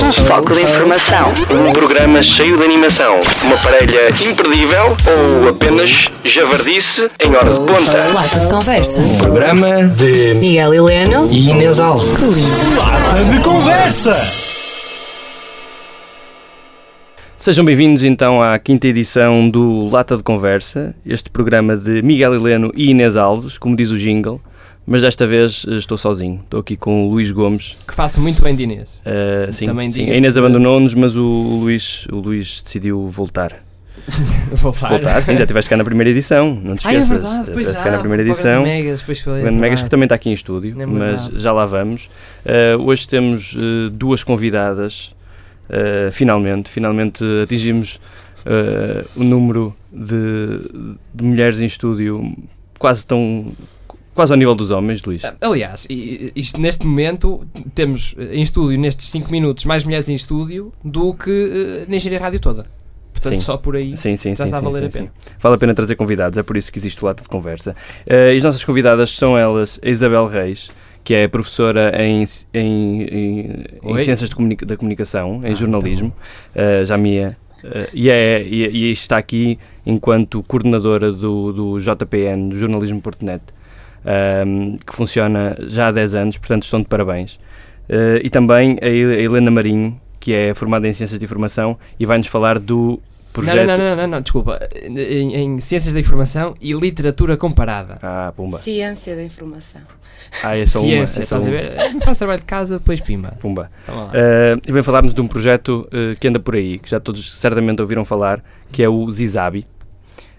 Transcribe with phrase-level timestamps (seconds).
[0.00, 1.32] Um foco de informação.
[1.50, 3.20] Um programa cheio de animação.
[3.42, 4.96] Uma parelha imperdível
[5.42, 8.12] ou apenas javardice em hora de ponta.
[8.14, 9.02] Lata de conversa.
[9.18, 11.28] Programa de Miguel Heleno.
[11.30, 12.08] e Inês Alves.
[12.76, 14.14] Lata de conversa!
[17.36, 22.72] Sejam bem-vindos então à quinta edição do Lata de Conversa, este programa de Miguel Heleno
[22.74, 24.40] e Inês Alves, como diz o jingle,
[24.88, 26.40] mas desta vez eh, estou sozinho.
[26.44, 27.76] Estou aqui com o Luís Gomes.
[27.86, 29.00] Que faço muito bem de Inês.
[29.04, 30.10] Eh, sim, Também sim.
[30.10, 33.52] A Inês abandonou-nos, mas o, o Luís, o Luís decidiu voltar.
[34.62, 34.88] Voltar.
[34.88, 37.08] Voltar, sim, já estiveste cá na primeira edição, não te Ah, é esqueças.
[37.20, 37.84] verdade, Já pois estiveste já.
[37.84, 38.52] cá na primeira o edição.
[38.62, 39.42] Grande Megas, depois foi.
[39.42, 42.08] O é Megas que também está aqui em estúdio, me mas já lá vamos.
[42.44, 45.14] Eh, hoje temos eh, duas convidadas,
[45.68, 46.70] eh, finalmente.
[46.70, 48.00] Finalmente atingimos
[49.16, 50.16] o número de,
[51.14, 52.32] de mulheres em estúdio
[52.78, 53.52] quase tão.
[54.18, 55.24] Quase ao nível dos homens, Luís.
[55.24, 60.14] Ah, Aliás, isto neste momento temos eh, em estúdio, nestes 5 minutos, mais mulheres em
[60.14, 62.66] estúdio do que eh, na engenharia rádio toda.
[63.12, 63.44] Portanto, Sim.
[63.44, 65.12] só por aí Sim, sim, já está a valer a pena.
[65.40, 67.76] Vale a pena trazer convidados, é por isso que existe o lata de conversa.
[68.06, 70.68] Eh, e as nossas convidadas são elas, a Isabel Reis,
[71.04, 74.02] que é professora em, em, em- em.
[74.02, 76.12] Ciências de Comunica- da Comunicação, em Ah, jornalismo,
[76.56, 82.58] eh, Jamia, eh, e, é, e, e está aqui enquanto coordenadora do, do JPN, do
[82.58, 83.42] Jornalismo.net,
[84.04, 87.38] ehm, que funciona já há 10 anos, portanto estão de parabéns.
[87.88, 91.78] Eh, e também a Hel- a Helena Marinho, que é formada em Ciências de Informação
[91.98, 93.00] e vai-nos falar do
[93.32, 93.66] projeto...
[93.66, 94.58] não, não, não, não, não, desculpa.
[94.84, 97.98] Em, em Ciências da Informação e Literatura Comparada.
[98.02, 98.58] Ah, pumba.
[98.58, 99.80] Ciência da informação.
[100.42, 101.22] Ah, é só Ciência, uma.
[101.22, 101.50] É só uma.
[101.50, 101.94] ver?
[101.94, 103.34] Não faço trabalho de casa, depois pimba.
[103.40, 103.70] Pumba.
[104.12, 107.32] Eh, e vem falar-nos de um projeto eh, que anda por aí, que já todos
[107.38, 109.64] certamente ouviram falar, que é o Zizabi.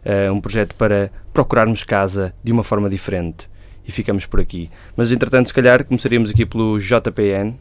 [0.05, 3.49] Eh, um projeto para procurarmos casa de uma forma diferente.
[3.87, 4.69] E ficamos por aqui.
[4.95, 7.55] Mas, entretanto, se calhar começaríamos aqui pelo JPN.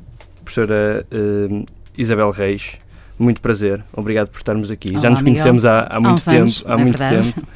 [0.45, 1.65] Professora eh,
[1.97, 2.77] Isabel Reis,
[3.19, 3.83] muito prazer.
[3.93, 4.93] Obrigado por estarmos aqui.
[4.95, 5.35] já Olá, nos Miguel.
[5.35, 6.37] conhecemos há, há muito tempo.
[6.41, 7.33] anos, há é muito verdade.
[7.33, 7.49] tempo.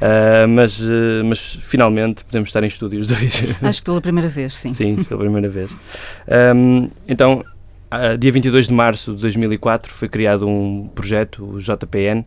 [0.00, 3.42] Eh, mas, eh, mas finalmente podemos estar em estúdio os dois.
[3.62, 4.72] Acho que pela primeira vez, sim.
[4.74, 5.74] Sim, pela primeira vez.
[6.28, 7.50] Ahm, então, ah,
[8.18, 12.24] dia 22 de março de 2004 foi criado um projeto, o JPN.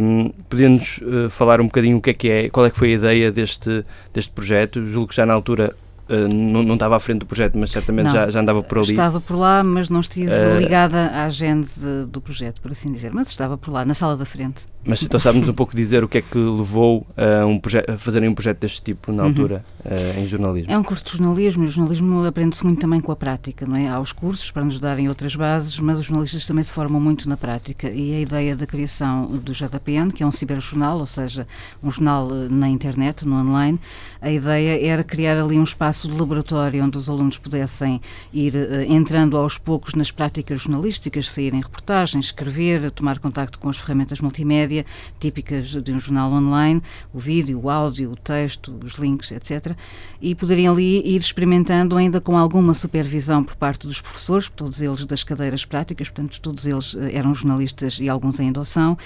[0.00, 2.92] Um, Podemos eh, falar um bocadinho o que é que é, qual é que foi
[2.92, 4.86] a ideia deste, deste projeto?
[4.86, 5.74] Julgo que já na altura
[6.08, 8.12] eh, não, não estava à frente do projeto, mas certamente Não.
[8.12, 8.90] já, já andava por ali.
[8.90, 13.10] Estava por lá, mas não estive Eh, ligada à gênese do projeto, por assim dizer.
[13.12, 14.64] Mas estava por lá, na sala da frente.
[14.86, 17.60] Mas então sabe-nos um pouco dizer o que é que levou a, um
[17.92, 19.28] a fazerem um projeto deste tipo na Uhum.
[19.30, 20.70] altura eh, em jornalismo?
[20.72, 23.76] É um curso de jornalismo e o jornalismo aprende-se muito também com a prática, não
[23.76, 23.88] é?
[23.88, 27.28] Há os cursos para nos darem outras bases, mas os jornalistas também se formam muito
[27.28, 27.88] na prática.
[27.90, 31.46] E a ideia da criação do JPN, que é um ciberjornal, ou seja,
[31.82, 33.78] um jornal eh, na internet, no online,
[34.20, 38.00] a ideia era criar ali um espaço de laboratório onde os alunos pudessem
[38.32, 43.78] ir eh, entrando aos poucos nas práticas jornalísticas, saírem reportagens, escrever, tomar contacto com as
[43.78, 44.73] ferramentas multimédia
[45.20, 49.76] típicas de um jornal online, o vídeo, o áudio, o texto, os links, etc.
[50.20, 55.04] E poderiam ali ir experimentando ainda com alguma supervisão por parte dos professores, todos eles
[55.04, 58.96] das cadeiras práticas, portanto todos eles eh, eram jornalistas e alguns ainda o são,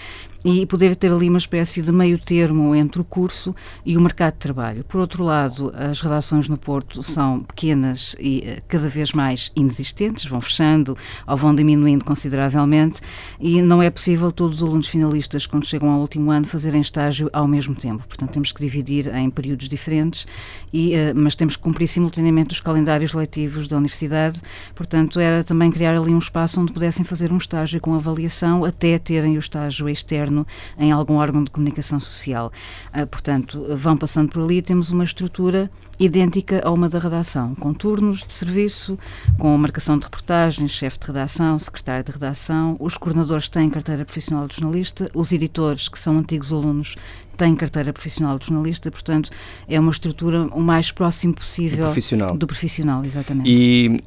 [0.45, 4.35] e poder ter ali uma espécie de meio termo entre o curso e o mercado
[4.35, 4.85] de trabalho.
[4.85, 10.27] Por outro lado, as redações no Porto são pequenas e eh, cada vez mais inexistentes,
[10.27, 10.97] vão fechando
[11.27, 13.01] ou vão diminuindo consideravelmente
[13.41, 17.29] e não é possível todos os alunos finalistas, quando chegam ao último ano, fazerem estágio
[17.33, 18.07] ao mesmo tempo.
[18.07, 20.25] Portanto, temos que dividir em períodos diferentes,
[20.73, 24.41] e, eh, mas temos que cumprir simultaneamente os calendários letivos da universidade.
[24.75, 28.99] Portanto, era também criar ali um espaço onde pudessem fazer um estágio com avaliação até
[28.99, 30.47] terem o estágio externo
[30.79, 32.53] em algum órgão de comunicação social.
[32.93, 37.73] Ah, portanto, vão passando por ali temos uma estrutura idêntica a uma da redação, com
[37.75, 38.99] turnos de serviço,
[39.39, 44.47] com marcação de reportagens, chefe de redação, secretário de redação, os coordenadores têm carteira profissional
[44.47, 46.95] de jornalista, os editores, que são antigos alunos,
[47.37, 49.31] têm carteira profissional de jornalista, portanto,
[49.69, 52.37] é uma estrutura o mais próximo possível profissional.
[52.37, 53.51] do profissional, exatamente.
[53.51, 54.01] E,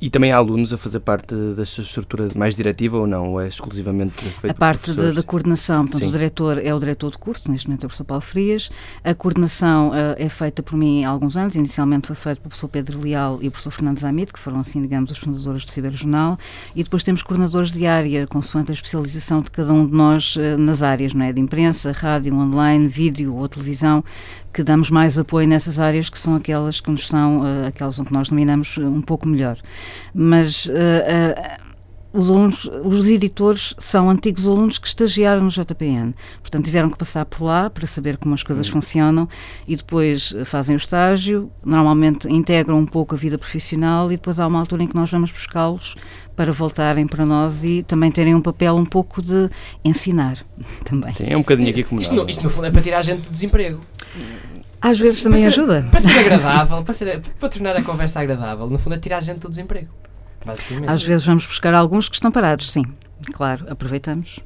[0.00, 3.32] e também há alunos a fazer parte desta estrutura mais diretiva ou não?
[3.32, 6.08] Ou é exclusivamente feito A parte da, coordenação, portanto, Sim.
[6.08, 8.70] o diretor é o diretor de curso, neste momento é o professor Paulo Frias.
[9.02, 12.68] A coordenação eh, é feita por mim há alguns anos, inicialmente foi feita pelo professor
[12.68, 16.38] Pedro Leal e o professor Fernando Zamit, que foram, assim, digamos, os fundadores do Ciberjornal.
[16.76, 20.56] E depois temos coordenadores de área, consoante a especialização de cada um de nós eh,
[20.56, 21.32] nas áreas, não é?
[21.32, 24.04] De imprensa, rádio, online, vídeo ou televisão,
[24.58, 28.12] que damos mais apoio nessas áreas que são aquelas que nos são, eh, aquelas que
[28.12, 29.56] nós dominamos um pouco melhor.
[30.12, 31.60] Mas eh,
[32.12, 37.24] os alunos, os editores são antigos alunos que estagiaram no JPN, portanto tiveram que passar
[37.26, 39.28] por lá para saber como as coisas funcionam
[39.66, 44.40] e depois eh, fazem o estágio, normalmente integram um pouco a vida profissional e depois
[44.40, 45.94] há uma altura em que nós vamos buscá-los
[46.34, 49.50] para voltarem para nós e também terem um papel um pouco de
[49.84, 50.38] ensinar
[50.84, 51.12] também.
[51.12, 53.22] Sim, é um bocadinho aqui como Isto isto no fundo é para tirar a gente
[53.22, 53.80] do desemprego.
[54.80, 55.88] Às vezes também Para ser- ajuda.
[55.90, 59.20] Para ser agradável, para, ser, para tornar a conversa agradável, no fundo é tirar a
[59.20, 59.88] gente do desemprego.
[60.44, 60.88] Basicamente.
[60.90, 62.84] Às vezes vamos buscar alguns que estão parados, sim.
[63.32, 64.38] Claro, aproveitamos.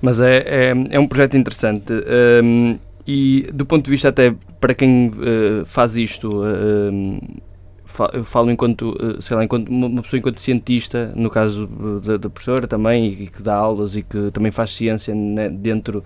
[0.00, 1.92] Mas é, é, é um projeto interessante
[2.42, 7.47] hum, e do ponto de vista até para quem eh, faz isto, fa-
[8.12, 11.68] eu falo enquanto, eh, sei lá, enquanto uma pessoa enquanto cientista, no caso
[12.04, 15.48] eh, da, da professora também, e que dá aulas e que também faz ciência né,
[15.48, 16.04] dentro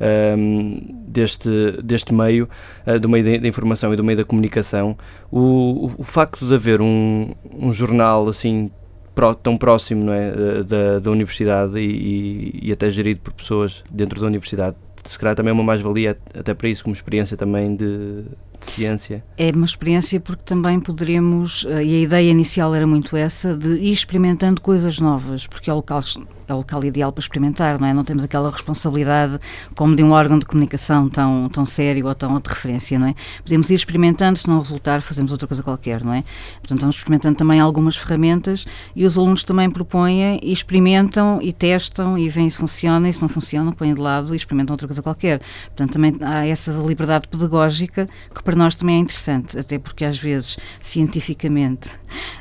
[0.00, 1.48] hum, deste,
[1.82, 2.48] deste meio,
[2.86, 4.96] eh, do meio da, informação e do meio da comunicação,
[5.30, 8.70] o, o, o facto de haver um, um jornal assim
[9.14, 14.20] pró- tão próximo não é, da, da universidade e- e até gerido por pessoas dentro
[14.20, 18.24] da universidade, se calhar também é uma mais-valia até para isso, como experiência também de,
[18.64, 19.24] de ciência.
[19.36, 23.74] É uma experiência porque também poderemos, eh, e a ideia inicial era muito essa, de
[23.74, 26.02] ir experimentando coisas novas, porque é o local,
[26.48, 27.92] é o local ideal para experimentar, não é?
[27.92, 29.38] Não temos aquela responsabilidade
[29.74, 33.14] como de um órgão de comunicação tão, tão sério ou tão de referência, não é?
[33.42, 36.24] Podemos ir experimentando, se não resultar, fazemos outra coisa qualquer, não é?
[36.60, 42.16] Portanto, vamos experimentando também algumas ferramentas e os alunos também propõem e experimentam e testam
[42.16, 45.02] e veem se funciona e se não funciona, põem de lado e experimentam outra coisa
[45.02, 45.40] qualquer.
[45.66, 50.18] Portanto, também há essa liberdade pedagógica que para nós também é interessante, até porque às
[50.18, 51.88] vezes, cientificamente,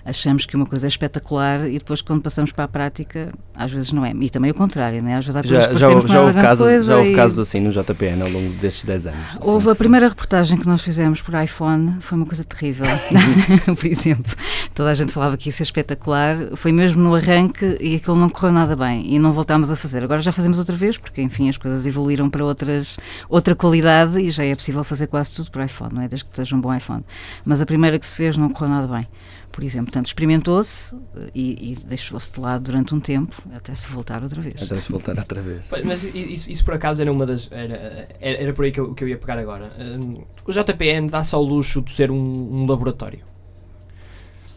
[0.05, 3.93] achamos que uma coisa é espetacular e depois quando passamos para a prática, às vezes
[3.93, 4.11] não é.
[4.19, 5.15] E também o contrário, não é?
[5.15, 7.15] Às vezes há coisas Já, que já, houve- já é houve casos, já houve e-
[7.15, 9.19] casos assim no JPN ao longo destes 10 anos.
[9.29, 9.77] assim, Houve a sim.
[9.77, 12.85] primeira reportagem que nós fizemos por iPhone, foi uma coisa terrível.
[13.73, 14.35] por exemplo,
[14.75, 18.29] toda a gente falava que ia ser espetacular, foi mesmo no arranque e aquilo não
[18.29, 20.03] correu nada bem e não voltámos a fazer.
[20.03, 22.97] Agora já fazemos outra vez, porque enfim as coisas evoluíram para outras,
[23.29, 26.09] outra qualidade e já é possível fazer quase tudo por iPhone, não é?
[26.09, 27.03] Desde que seja um bom iPhone.
[27.45, 29.07] Mas a primeira que se fez não correu nada bem.
[29.51, 30.95] Por exemplo, portanto, experimentou-se
[31.35, 34.63] e, e deixou-se de lado durante um tempo até se voltar outra vez.
[34.63, 35.61] Até se voltar outra vez.
[35.83, 37.51] Mas isso, isso por acaso era uma das.
[37.51, 39.71] Era, era, era por aí que eu, que eu ia pegar agora.
[39.77, 43.19] Hum, o JPN dá-se ao luxo de ser um, um laboratório.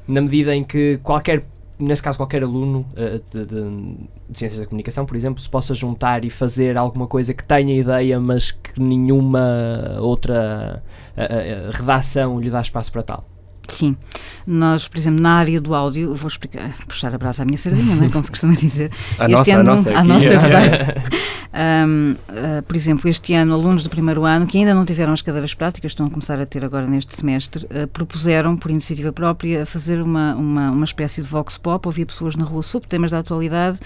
[0.07, 1.45] Na medida em que qualquer,
[1.79, 3.97] nesse caso, qualquer aluno eh, de, de-
[4.31, 7.75] de Ciências da Comunicação, por exemplo, se possa juntar e fazer alguma coisa que tenha
[7.77, 10.83] ideia, mas que nenhuma outra
[11.17, 13.25] eh, redação lhe dá espaço para tal.
[13.75, 13.97] Sim,
[14.47, 17.97] nós, por exemplo, na área do áudio, vou explicar, puxar a brasa à minha sardinha,
[17.97, 18.09] não é?
[18.09, 18.91] como se costuma dizer.
[19.19, 19.91] A Este nossa, a ano- nossa.
[19.99, 20.95] a nossa, é verdade.
[21.53, 25.23] Ahm, ah, por exemplo, este ano, alunos do primeiro ano que ainda não tiveram as
[25.23, 29.65] cadeiras práticas, estão a começar a ter agora neste semestre, ah, propuseram, por iniciativa própria,
[29.67, 33.19] fazer uma, uma, uma espécie de vox pop, ouvir pessoas na rua sobre temas da
[33.21, 33.79] atualidade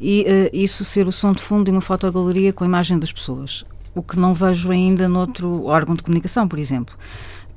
[0.00, 3.12] e ah, isso ser o som de fundo de uma fotogaleria com a imagem das
[3.12, 3.64] pessoas.
[3.94, 6.94] O que não vejo ainda noutro órgão de comunicação, por exemplo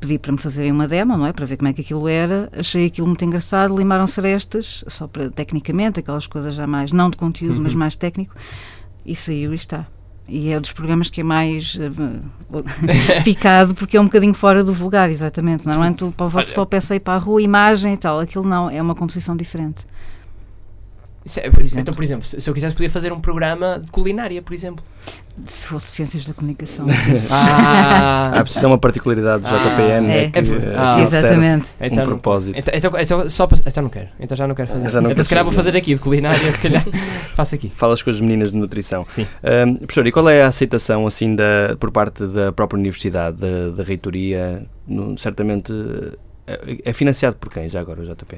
[0.01, 1.31] pedi para me fazerem uma demo, não é?
[1.31, 2.50] Para ver como é que aquilo era.
[2.51, 7.18] Achei aquilo muito engraçado, limaram arestas, só para tecnicamente, aquelas coisas já mais, não de
[7.18, 8.36] conteúdo, mas mais técnico,
[9.06, 9.86] e saiu e está.
[10.27, 14.63] E é um dos programas que é mais eh, picado, porque é um bocadinho fora
[14.63, 15.65] do vulgar, exatamente.
[15.65, 18.19] Normalmente o Vox Pop é sair para a rua, imagem e tal.
[18.19, 19.86] Aquilo não, é uma composição diferente.
[21.38, 21.81] É, por exemplo.
[21.81, 24.83] Então, por exemplo, se se eu quisesse, podia fazer um programa de culinária, por exemplo.
[25.47, 26.85] Se fosse Ciências da Comunicação.
[27.29, 30.23] Ah, Ah, precisa uma particularidade do Ah, JPN é.
[30.25, 31.69] é que, É, eh, ah, exatamente.
[31.79, 32.57] um então, propósito.
[32.57, 34.09] então, então, então, só para, então não quero.
[34.19, 34.83] Então já não quero fazer.
[34.89, 35.75] Já não então, quero se calhar vou fazer.
[35.77, 36.83] aqui de culinária, se calhar
[37.35, 37.69] faço aqui.
[37.69, 39.03] Falas com as meninas de nutrição.
[39.03, 39.25] Sim.
[39.43, 43.69] Ahm, professor, e qual é a aceitação assim da, por parte da própria universidade, da,
[43.75, 44.63] da reitoria?
[44.88, 45.71] No- certamente
[46.47, 48.38] é, é financiado por quem já agora o JP?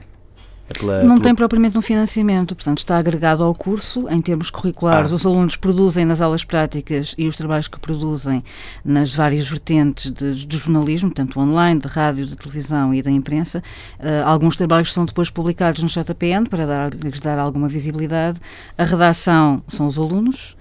[0.79, 5.12] Pela- Não pela- tem propriamente um financiamento, portanto está agregado ao curso em termos curriculares.
[5.12, 5.15] Ah.
[5.15, 8.43] Os alunos produzem nas aulas práticas e os trabalhos que produzem
[8.84, 13.62] nas várias vertentes de, de jornalismo, tanto online, de rádio, de televisão e da imprensa.
[14.00, 18.39] Ah, alguns trabalhos são depois publicados no JPN para dar- lhes dar alguma visibilidade.
[18.77, 20.55] A redação são os alunos.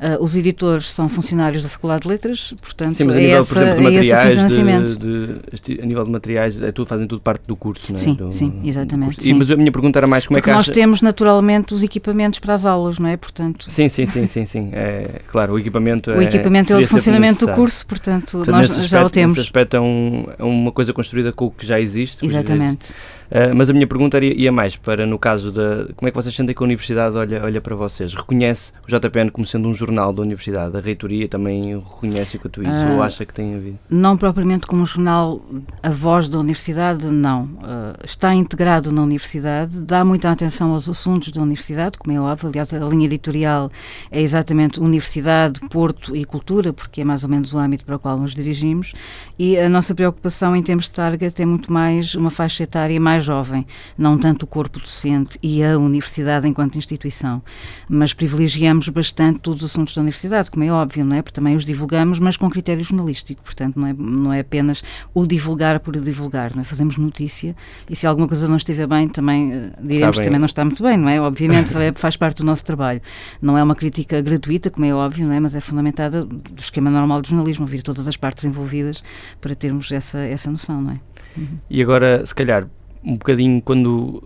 [0.00, 3.38] Ah, os editores são funcionários da Faculdade de Letras, portanto, Sim, mas a é, nível,
[3.40, 4.96] essa, por exemplo, de é o materiais, financiamento.
[4.98, 8.02] de, de- a nível de materiais, é tudo, fazem tudo parte do curso, não é?
[8.02, 9.20] Sim, Do- sim, exatamente, curso.
[9.20, 9.34] E, sim.
[9.34, 10.72] mas a minha pergunta era mais como Porque é que nós acha...
[10.72, 13.16] temos naturalmente os equipamentos para as aulas, não é?
[13.16, 14.70] Portanto, Sim, sim, sim, sim, sim.
[14.72, 18.32] É, claro, o equipamento O é, equipamento é o de sempre funcionamento do curso, portanto,
[18.32, 19.36] Portanto, nós já o aspecto- temos.
[19.36, 22.18] Nesse aspecto é, um- é uma coisa construída com o que já existe.
[22.20, 22.94] cujas vezes- Exatamente.
[23.30, 25.86] Uh, mas a minha pergunta ia, mais para, no caso da.
[25.96, 28.14] Como é que vocês sentem que a Universidade olha, olha para vocês?
[28.14, 30.76] Reconhece o JPN como sendo um jornal da Universidade?
[30.76, 32.72] A reitoria também reconhece quanto isso?
[32.72, 33.78] Ah, ou acha que tem havido?
[33.90, 35.42] Não propriamente como um jornal
[35.82, 37.44] a voz da Universidade, não.
[37.44, 42.48] Uh, está integrado na Universidade, dá muita atenção aos assuntos da Universidade, como é óbvio.
[42.48, 43.70] Aliás, a linha editorial
[44.10, 47.98] é exatamente Universidade, Porto e Cultura, porque é mais ou menos o âmbito para o
[47.98, 48.94] qual nos dirigimos.
[49.38, 53.17] E a nossa preocupação em termos de target é muito mais uma faixa etária mais
[53.20, 57.42] jovem, não tanto o corpo docente e a universidade enquanto instituição.
[57.88, 61.22] Mas privilegiamos bastante todos os assuntos da universidade, como é óbvio, não é?
[61.22, 63.42] Porque também os divulgamos, mas com critério jornalístico.
[63.42, 64.82] Portanto, não é, não é apenas
[65.14, 66.64] o divulgar por o divulgar, não é?
[66.64, 67.54] Fazemos notícia
[67.88, 70.82] e se alguma coisa não estiver bem, também uh, diremos que também não está muito
[70.82, 71.20] bem, não é?
[71.20, 73.00] Obviamente faz parte do nosso trabalho.
[73.40, 75.40] Não é uma crítica gratuita, como é óbvio, não é?
[75.40, 79.02] Mas é fundamentada do esquema normal do jornalismo, ouvir todas as partes envolvidas
[79.40, 81.00] para termos essa, essa noção, não é?
[81.36, 81.58] Uhum.
[81.70, 82.68] E agora, se calhar,
[83.04, 84.22] um bocadinho quando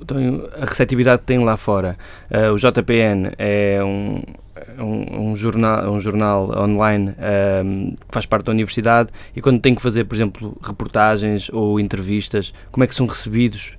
[0.60, 1.96] a receptividade que tem lá fora.
[2.30, 4.22] Uh, o JPN é um,
[4.78, 7.14] um, um, jornal, um jornal online
[7.64, 11.78] um, que faz parte da universidade e quando tem que fazer, por exemplo, reportagens ou
[11.78, 13.76] entrevistas, como é que são recebidos?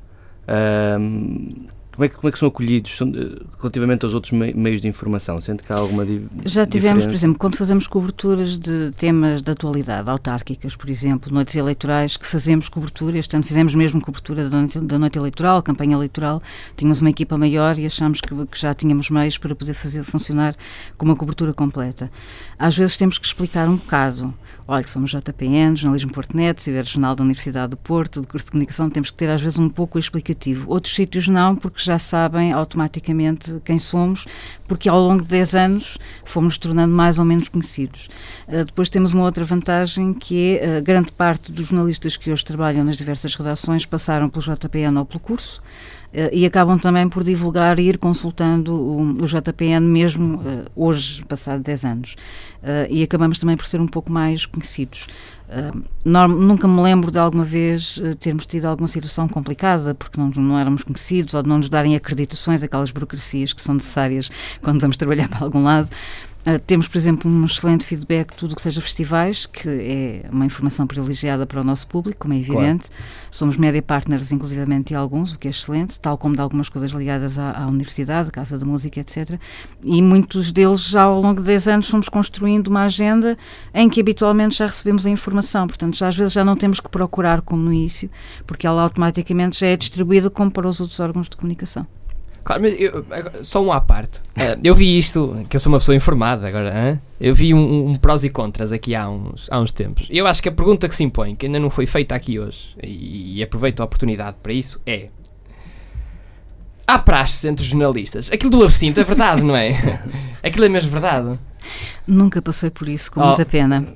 [1.94, 4.88] Como é, que, como é que são acolhidos são, eh, relativamente aos outros meios de
[4.88, 5.40] informação?
[5.40, 6.04] Sente que há alguma
[6.44, 7.08] Já tivemos, diferença?
[7.08, 12.26] por exemplo, quando fazemos coberturas de temas de atualidade, autárquicas, por exemplo, noites eleitorais, que
[12.26, 16.42] fazemos cobertura, este ano fizemos mesmo cobertura da noite, da noite eleitoral, campanha eleitoral,
[16.76, 20.56] tínhamos uma equipa maior e achámos que, que, já tínhamos meios para poder fazer funcionar
[20.98, 22.10] com uma cobertura completa.
[22.58, 24.34] Às vezes temos que explicar um bocado.
[24.68, 29.12] Olha, somos JPN, Jornalismo Portnet, Ciberjornal da Universidade do Porto, de curso de comunicação, temos
[29.12, 30.72] que ter às vezes um pouco explicativo.
[30.72, 34.26] Outros sítios não, porque já sabem automaticamente quem somos,
[34.68, 38.10] porque ao longo de 10 anos fomos tornando mais ou menos conhecidos.
[38.48, 42.44] Uh, depois temos uma outra vantagem que é uh, grande parte dos jornalistas que hoje
[42.44, 45.62] trabalham nas diversas redações passaram pelo JPN ou pelo curso.
[46.14, 51.26] Uh, e acabam também por divulgar e ir consultando o, o JPN mesmo uh, hoje,
[51.26, 52.16] passado 10 anos.
[52.62, 55.08] Uh, e acabamos também por ser um pouco mais conhecidos.
[56.06, 60.84] nunca me lembro de alguma vez termos tido alguma situação complicada porque não, não éramos
[60.84, 64.30] conhecidos ou de não nos darem acreditações, aquelas burocracias que são necessárias
[64.62, 65.90] quando vamos trabalhar para algum lado.
[66.46, 70.46] Uh, temos, por exemplo, um excelente feedback tudo o que seja festivais, que é uma
[70.46, 72.90] informação privilegiada para o nosso público, como é evidente.
[72.90, 73.04] Claro.
[73.32, 76.92] Somos média partners, inclusivamente, de alguns, o que é excelente, tal como de algumas coisas
[76.92, 79.40] ligadas à, à universidade, Casa da Música, etc.
[79.82, 83.38] E muitos deles, já ao longo de 10 anos, fomos construindo uma agenda
[83.74, 85.66] em que habitualmente já recebemos a informação.
[85.66, 88.10] Portanto, já às vezes já não temos que procurar como no início,
[88.46, 91.88] porque ela automaticamente já é distribuída como para os outros órgãos de comunicação.
[92.44, 93.06] Claro, mas eu,
[93.42, 94.20] só um à parte.
[94.20, 97.02] Uh, eu vi isto, que eu sou uma pessoa informada agora, hein?
[97.20, 100.08] eu vi um, um, prós e contras aqui há uns, há uns tempos.
[100.10, 102.38] E eu acho que a pergunta que se impõe, que ainda não foi feita aqui
[102.40, 105.08] hoje, e, e aproveito a oportunidade para isso, é.
[106.86, 108.30] Há praxes entre jornalistas.
[108.30, 110.02] Aquilo do absinto é verdade, não é?
[110.44, 111.40] Aquilo é mesmo verdade.
[112.06, 113.28] Nunca passei por isso, com oh.
[113.28, 113.88] muita pena.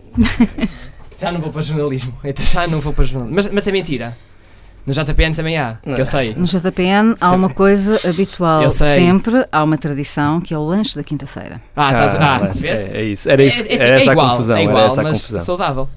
[1.18, 2.14] Já não vou para jornalismo.
[2.24, 3.36] Então já não vou para jornalismo.
[3.36, 4.18] Mas, mas é mentira.
[4.88, 6.34] No JPN também há, que eu sei.
[6.34, 8.70] No JPN há uma coisa habitual.
[8.70, 11.62] Sempre há uma tradição que é o lanche da quinta-feira.
[11.76, 13.30] Ah, estás, ah, ah é, é, isso.
[13.30, 14.56] Era, isso, é, é, era essa igual, a confusão.
[14.56, 15.40] É igual, era essa mas confusão.
[15.42, 15.90] saudável.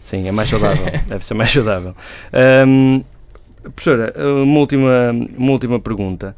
[0.00, 0.84] Sim, é mais saudável.
[1.08, 1.96] Deve ser mais saudável.
[2.68, 3.02] Um,
[3.74, 6.36] professora, uma última, uma última pergunta.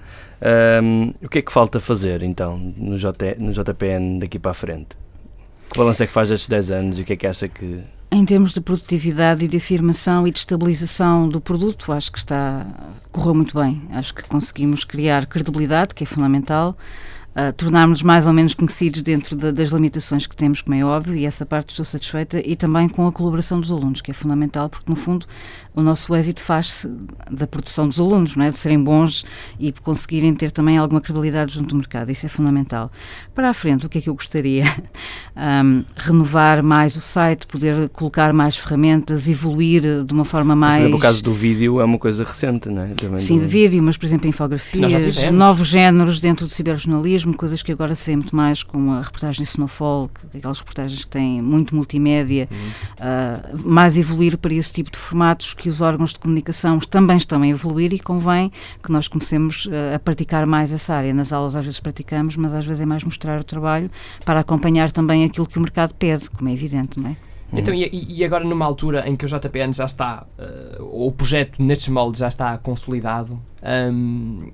[0.83, 4.55] Um, o que é que falta fazer, então, no, J, no JPN daqui para a
[4.55, 4.97] frente?
[5.71, 7.83] Que balanço é que faz estes 10 anos e o que é que acha que
[8.11, 12.67] em termos de produtividade e de afirmação e de estabilização do produto, acho que está
[13.13, 13.83] correu muito bem.
[13.91, 16.77] Acho que conseguimos criar credibilidade, que é fundamental,
[17.39, 21.15] uh, tornarmos mais ou menos conhecidos dentro de, das limitações que temos, como é óbvio,
[21.15, 24.69] e essa parte estou satisfeita, e também com a colaboração dos alunos, que é fundamental,
[24.69, 25.27] porque no fundo
[25.75, 26.91] o nosso êxito faz-se
[27.31, 28.51] da produção dos alunos, não é?
[28.51, 29.25] de serem bons
[29.61, 32.91] e de conseguirem ter também alguma credibilidade junto do mercado, isso é fundamental.
[33.35, 34.65] Para a frente, o que é que eu gostaria?
[35.39, 40.83] Um, renovar mais o site, poder colocar mais ferramentas, evoluir de uma forma mais...
[40.83, 42.89] Mas, por exemplo, o caso do vídeo é uma coisa recente, não é?
[42.89, 43.43] Também Sim, do...
[43.43, 48.05] de vídeo, mas por exemplo infografias, novos géneros dentro do ciberjornalismo, coisas que agora se
[48.05, 53.65] vê muito mais com a reportagem Snowfall, aquelas reportagens que têm muito multimédia, uhum.
[53.65, 57.43] uh, mais evoluir para esse tipo de formatos que os órgãos de comunicação também estão
[57.43, 61.13] a evoluir e convém que nós comecemos uh, a praticar mais essa área.
[61.13, 63.91] Nas aulas às vezes praticamos, mas às vezes é mais mostrar o trabalho
[64.25, 67.17] para acompanhar também aquilo que o mercado pede, como é evidente, não é?
[67.53, 71.63] Então, e, e, agora numa altura em que o JPN já está, uh, o projeto
[71.63, 73.41] nestes moldes já está consolidado,
[73.93, 74.51] um,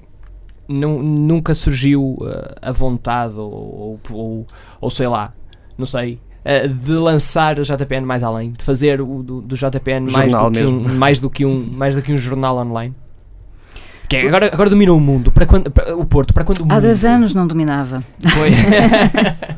[0.69, 4.47] nunca surgiu uh, a vontade ou, ou,
[4.81, 5.33] ou, sei lá,
[5.77, 10.11] não sei, uh, de lançar o JPN mais além, de fazer o do, do JPN
[10.11, 12.95] mais do, que um, mais, do que um, mais do que um jornal online?
[14.09, 15.33] Que é, agora, agora domina o mundo.
[15.33, 16.73] Para quando, para- o Porto, para quando o mundo.
[16.73, 18.05] Há 10 anos não dominava.
[18.21, 18.51] Foi.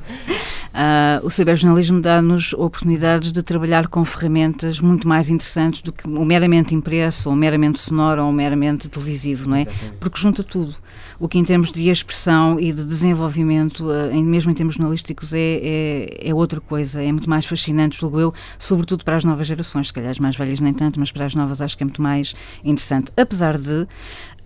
[0.79, 6.23] Ah, o ciberjornalismo dá-nos oportunidades de trabalhar com ferramentas muito mais interessantes do que o
[6.23, 9.63] meramente impresso, ou meramente sonoro, ou meramente televisivo, não é?
[9.63, 9.97] Exatamente.
[9.99, 10.75] Porque junta tudo.
[11.19, 15.39] O que em termos de expressão e de desenvolvimento, em- mesmo em termos jornalísticos, é,
[15.41, 19.87] é, é outra coisa, é muito mais fascinante, julgo eu, sobretudo para as novas gerações,
[19.87, 22.03] se calhar as mais velhas nem tanto, mas para as novas acho que é muito
[22.03, 23.11] mais interessante.
[23.17, 23.87] Apesar de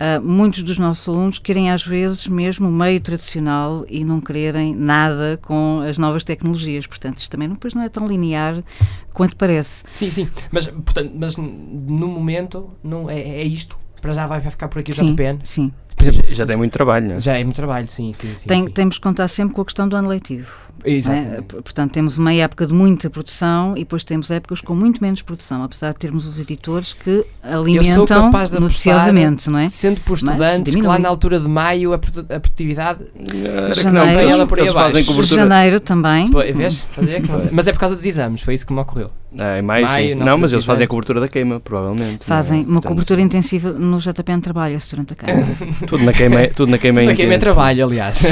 [0.01, 4.75] ah, muitos dos nossos alunos querem às vezes mesmo o meio tradicional e não quererem
[4.75, 6.87] nada com as novas tecnologias.
[6.87, 8.65] Portanto, isto também depois não é tão linear
[9.13, 9.85] quanto parece.
[9.91, 10.29] Sim, sim.
[10.51, 13.79] Mas, portanto, mas no momento não, é, é isto.
[14.01, 15.41] Para já vai, vai ficar por aqui o Sim, JPN.
[15.45, 15.71] sim.
[16.05, 17.21] Por exemplo, Já tem muito trabalho, não é?
[17.21, 18.47] já é muito trabalho, sim, sim, sim.
[18.49, 18.71] Tem- sim.
[18.71, 20.51] Temos que contar sempre com a questão do ano letivo.
[20.85, 21.41] não é?
[21.43, 25.21] P- Portanto, temos uma época de muita produção e depois temos épocas com muito menos
[25.23, 28.31] produção, apesar de termos os editores que alimentam
[28.61, 29.69] noticiosamente, não é?
[29.69, 33.05] Sendo por estudantes, que lá na altura de maio a produ- a produtividade.
[33.15, 33.93] Era que Janeiro.
[33.93, 35.41] não, Ela eles, por aí eles fazem cobertura.
[35.43, 36.31] Janeiro também.
[36.31, 36.87] Pô, vês?
[36.95, 37.51] Que não sei.
[37.53, 39.11] Mas é por causa dos exames, foi isso que me ocorreu.
[39.39, 42.25] Ah, em maio, Maio, Não, altura mas eles fazem a cobertura da queima, provavelmente.
[42.25, 42.67] Fazem não é?
[42.67, 45.47] uma Portanto, cobertura intensiva no JPN trabalha-se durante a queima.
[45.91, 47.53] Tudo na queima, tudo na queima Tudo é aqui é meu intenso.
[47.53, 48.23] trabalho, aliás.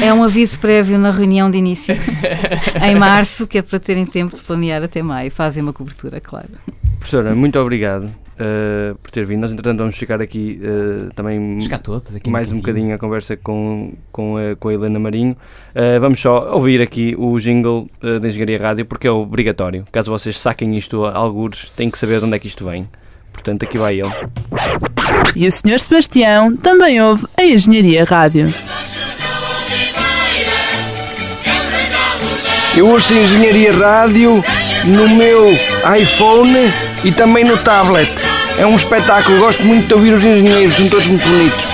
[0.00, 1.96] É um aviso prévio na reunião de início
[2.80, 5.28] em março, que é para terem tempo de planear até maio.
[5.28, 6.48] Fazem uma cobertura, claro.
[7.00, 8.08] Professora, muito obrigado
[8.38, 9.40] eh, por ter vindo.
[9.40, 13.36] Nós, entretanto, vamos ficar aqui eh, também Buscar todos aqui mais um bocadinho a conversa
[13.36, 15.36] com, com, a, com a Helena Marinho.
[15.74, 19.84] Eh, vamos só ouvir aqui o jingle da Engenharia Rádio, porque é obrigatório.
[19.90, 22.88] Caso vocês saquem isto a algures, têm que saber de onde é que isto vem.
[23.38, 24.12] Portanto, aqui vai ele.
[25.36, 25.78] E o Sr.
[25.78, 28.52] Sebastião também ouve a Engenharia Rádio.
[32.76, 34.42] Eu ouço Engenharia Rádio
[34.86, 35.52] no meu
[35.96, 36.72] iPhone
[37.04, 38.10] e também no tablet.
[38.58, 41.64] É um espetáculo, gosto muito de ouvir os engenheiros, são todos muito bonitos.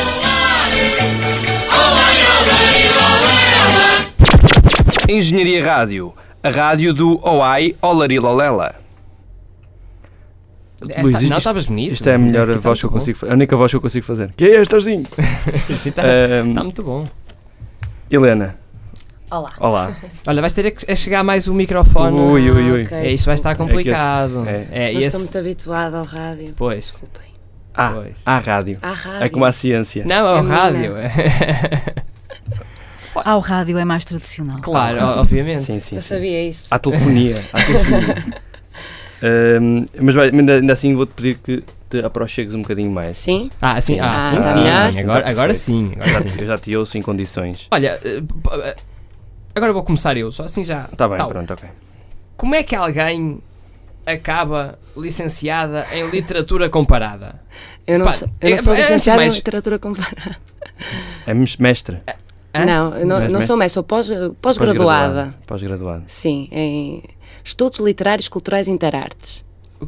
[5.09, 8.84] Engenharia Rádio, a rádio do OAI Olarilolela.
[10.91, 11.93] É, Luís, tá- isto- não, estavas bonito.
[11.93, 13.77] Isto é a melhor Isto tá voz que eu consigo fa- a única voz que
[13.77, 14.33] eu consigo fazer.
[14.37, 15.03] Que é esta, sim?
[15.03, 15.77] bom.
[15.77, 17.07] Sim, Está Ahm, tá muito bom.
[18.11, 18.57] Helena,
[19.31, 19.53] Olá.
[19.59, 19.97] olá.
[20.27, 22.17] Olha, vais ter a que- chegar mais o microfone.
[22.17, 22.83] Ui, ui, ui.
[22.85, 22.97] ok.
[22.99, 24.45] É, isso vai estar É esse- complicado.
[24.47, 24.67] é.
[24.71, 26.53] É, Não e estou esse- muito habituada ao rádio.
[26.57, 26.85] Pois.
[26.85, 27.23] Desculpem.
[27.77, 28.15] Ah, Pois.
[28.25, 28.79] à rádio.
[28.83, 29.23] À rádio.
[29.25, 30.05] É como a ciência.
[30.07, 30.95] Não, é o É rádio.
[33.25, 34.59] Ao rádio é mais tradicional.
[34.61, 35.63] claro, o- obviamente.
[35.63, 36.09] Sim, sim, Eu sim.
[36.15, 36.67] sabia isso.
[36.71, 37.41] À telefonia.
[37.53, 38.25] À telefonia.
[40.01, 43.19] Mas vai- ainda, ainda assim vou-te pedir que te aproxegues um bocadinho mais.
[43.19, 43.51] Sim?
[43.61, 44.59] Ah, sim, ah, Ah, sim, ah, sim.
[44.61, 44.93] melhor.
[44.93, 45.01] sim.
[45.01, 45.93] Agora, agora sim.
[45.97, 46.41] Eu Agora já, sim.
[46.41, 47.69] eu já te ouço em condições.
[47.71, 48.77] Olha, eh, eh,
[49.55, 50.89] agora vou começar eu, só assim já.
[50.93, 51.29] Está bem, Tal.
[51.29, 51.69] pronto, ok.
[52.37, 53.39] Como é que alguém
[54.05, 57.41] acaba licenciada em literatura comparada?
[57.87, 60.37] Eu não, Pá, sou, eu não é- sou licenciada mais- em literatura comparada.
[61.27, 61.99] É mes- mestre.
[62.55, 62.65] Hã?
[62.65, 64.11] Não, eu não, não sou mestre, sou pós-
[64.43, 65.31] pós-graduada.
[65.47, 66.03] Pós-graduada.
[66.09, 67.03] Sim, em
[67.45, 69.45] Estudos Literários, Culturais e Interartes.
[69.81, 69.87] O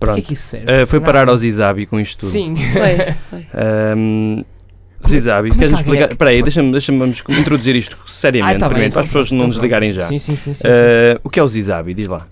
[0.00, 0.14] Pronto.
[0.16, 0.72] que é que isso serve?
[0.82, 2.30] Ah, foi parar ao Zizabi com isto tudo.
[2.32, 2.54] Sim.
[2.56, 3.46] Foi, foi.
[3.54, 4.42] Ahm,
[5.06, 6.04] Zizabi, como queres explicar?
[6.04, 9.02] é que- Espera aí, deixa-me deixa introduzir isto seriamente, Ah, tá bem, primeiro, então para
[9.02, 10.02] as pessoas não então desligarem já.
[10.02, 10.54] Sim, sim, sim.
[10.54, 10.62] sim, sim.
[10.66, 11.92] Ah, o que é o Zizabi?
[11.94, 12.26] Diz lá.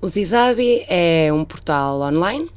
[0.00, 2.48] O Zizabi é um portal online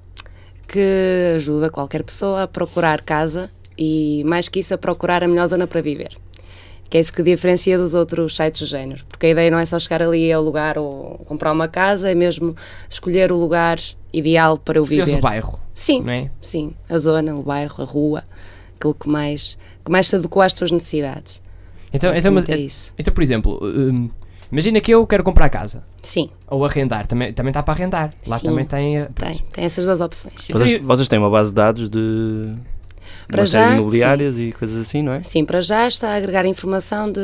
[0.67, 5.47] que ajuda qualquer pessoa a procurar casa e, mais que isso, a procurar a melhor
[5.47, 6.17] zona para viver.
[6.89, 9.03] Que é isso que diferencia dos outros sites do género.
[9.09, 12.15] Porque a ideia não é só chegar ali ao lugar ou comprar uma casa, é
[12.15, 12.55] mesmo
[12.89, 13.77] escolher o lugar
[14.13, 15.17] ideal para eu Escolhes viver.
[15.19, 16.31] o bairro, Sim, não é?
[16.41, 16.73] sim.
[16.89, 18.23] A zona, o bairro, a rua,
[18.77, 21.41] aquilo que mais, que mais se adequa às tuas necessidades.
[21.93, 22.93] Então, então, mas, é isso.
[22.97, 24.09] então, por exemplo, hum,
[24.51, 25.83] imagina que eu quero comprar casa.
[26.01, 28.13] Sim, Ou arrendar, também, também está para arrendar.
[28.25, 28.45] Lá Sim.
[28.45, 28.97] também tem.
[28.97, 29.43] eh, tem.
[29.51, 30.47] Tem essas duas opções.
[30.49, 32.53] Vocês, vocês têm uma base de dados de
[33.27, 35.23] Para uma já, imobiliárias e coisas assim, não é?
[35.23, 37.19] Sim, para já está a agregar informação de,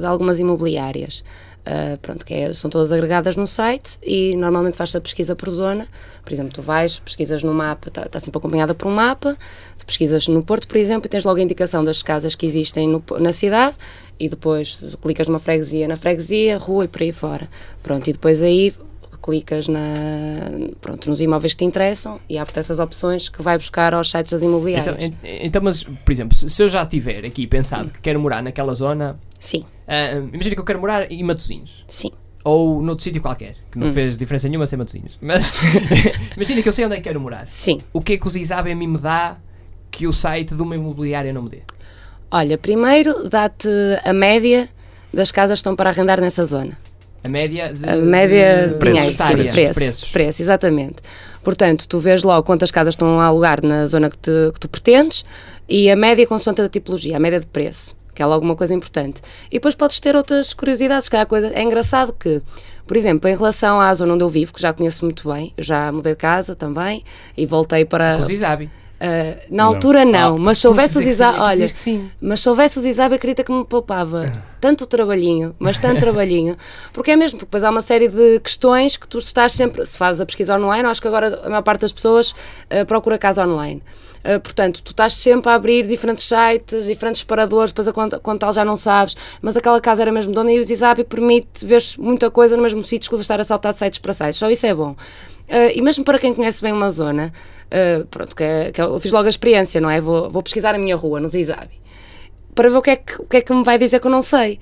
[0.00, 1.24] de algumas imobiliárias.
[1.64, 5.50] Ah, pronto, que é- são todas agregadas no site e normalmente faz-se a pesquisa por
[5.50, 5.86] zona.
[6.24, 9.36] Por exemplo, tu vais, pesquisas no mapa, está está sempre acompanhada por um mapa,
[9.78, 12.88] tu pesquisas no Porto, por exemplo, e tens logo a indicação das casas que existem
[12.88, 13.76] no- na cidade
[14.18, 17.48] e depois clicas numa freguesia, na freguesia, rua e por aí fora.
[17.82, 18.72] Pronto, e depois aí
[19.22, 19.80] clicas na,
[20.80, 24.32] pronto, nos imóveis que te interessam e abre essas opções que vai buscar aos sites
[24.32, 24.96] das imobiliárias.
[24.98, 28.42] Então, en- então, mas, por exemplo, se eu já tiver aqui pensado que quero morar
[28.42, 31.84] naquela zona, Sim, ah, imagina que eu quero morar em Matosinhos.
[31.88, 32.10] sim.
[32.42, 33.92] Ou noutro sítio qualquer, que não Hum.
[33.92, 35.18] fez diferença nenhuma ser Matosinhos.
[35.20, 35.52] Mas
[36.34, 37.46] imagina que eu sei onde é que quero morar.
[37.50, 37.76] Sim.
[37.92, 39.36] O que é que a mim me dá
[39.90, 41.58] que o site de uma imobiliária não me dê?
[42.30, 43.68] Olha, primeiro dá-te
[44.04, 44.68] a média
[45.12, 46.78] das casas que estão para arrendar nessa zona.
[47.22, 47.88] A média de.
[47.88, 50.10] A média de de dinheiro, sim, monetária, preço, preços.
[50.10, 50.96] preço, exatamente.
[51.42, 54.68] Portanto, tu vês logo quantas casas estão a alugar na zona que, te- que tu
[54.68, 55.24] pretendes
[55.68, 58.74] e a média consoante a tipologia, a média de preço, que é logo uma coisa
[58.74, 59.22] importante.
[59.50, 61.50] E depois podes ter outras curiosidades, que há coisa.
[61.54, 62.42] É engraçado que,
[62.86, 65.64] por exemplo, em relação à zona onde eu vivo, que já conheço muito bem, eu
[65.64, 67.02] já mudei de casa também
[67.36, 68.16] e voltei para.
[68.18, 68.22] Com
[69.00, 69.04] o.
[69.04, 72.10] Ah, na altura não, Ah, mas se houvesse os dizes que sim, Isab, tu olha,
[72.20, 76.56] mas se houvesse os Isab, acredita que me poupava tanto trabalhinho, mas tanto trabalhinho,
[76.92, 79.96] porque é mesmo, porque depois há uma série de questões que tu estás sempre, se
[79.96, 82.34] fazes a pesquisa online, acho que agora a maior parte das pessoas
[82.68, 83.82] ah, procura casa online.
[84.22, 88.40] Ah, portanto, tu estás sempre a abrir diferentes sites, diferentes separadores, depois a quanto, quanto
[88.40, 91.82] tal já não sabes, mas aquela casa era mesmo dona e o Zizabi permite ver
[91.98, 94.50] muita coisa no mesmo sítio que de estar a saltar de sites para sites, só
[94.50, 94.94] isso é bom.
[95.50, 97.32] Ah, e mesmo para quem conhece bem uma zona,
[97.70, 100.00] ah, pronto, que, é- que eu fiz logo a experiência, não é?
[100.00, 101.80] Vou, vou pesquisar a minha rua no Zizabi
[102.54, 104.10] para ver o que, é que, o que é que me vai dizer que eu
[104.10, 104.58] não sei.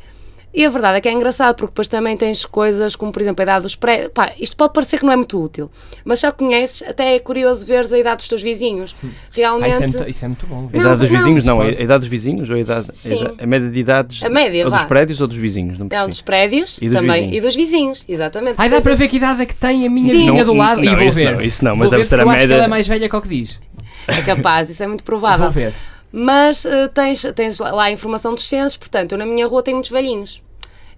[0.53, 3.43] E a verdade é que é engraçado, porque depois também tens coisas como, por exemplo,
[3.43, 4.11] a idade dos prédios.
[4.15, 5.71] Pá, isto pode parecer que não é muito útil,
[6.05, 8.97] mas só conheces, até é curioso veres a idade dos teus vizinhos.
[9.05, 9.71] Ah, Realmente.
[9.73, 10.57] isso, é muito, isso é muito bom.
[10.73, 11.45] A Não, idade dos não, vizinhos?
[11.45, 11.83] Não, a pode.
[11.83, 14.23] idade dos vizinhos ou a, idade, a, idade- a média de idades?
[14.25, 15.79] A média, ou dos prédios ou dos vizinhos?
[15.79, 16.11] Não Não, percebi.
[16.11, 17.13] dos prédios E dos também.
[17.21, 17.37] vizinhos.
[17.37, 18.55] E dos vizinhos, exatamente.
[18.57, 20.19] Ai, dá para é- ver que idade é que tem a minha Sim.
[20.19, 21.33] vizinha do lado não, e vou isso ver.
[21.37, 22.69] não, isso não, mas Vou deve ver ser a eu acho que média- ela é
[22.69, 23.61] mais velha que o que diz.
[24.09, 25.45] É capaz, isso é muito provável.
[25.45, 25.75] Vou ver.
[26.13, 29.77] Mas eh, tens, tens lá a informação dos censos, portanto, eu na minha rua tenho
[29.77, 30.43] muitos velhinhos.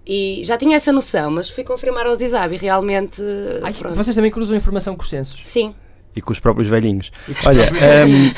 [0.06, 3.20] E já tinha essa noção, mas fui confirmar ao Zizabi, realmente.
[3.22, 5.40] eh, Ai, vocês também cruzam informação com os censos.
[5.44, 5.74] Sim.
[6.14, 7.12] E com os próprios velhinhos.
[7.46, 7.70] Olha,
[8.08, 8.30] hum,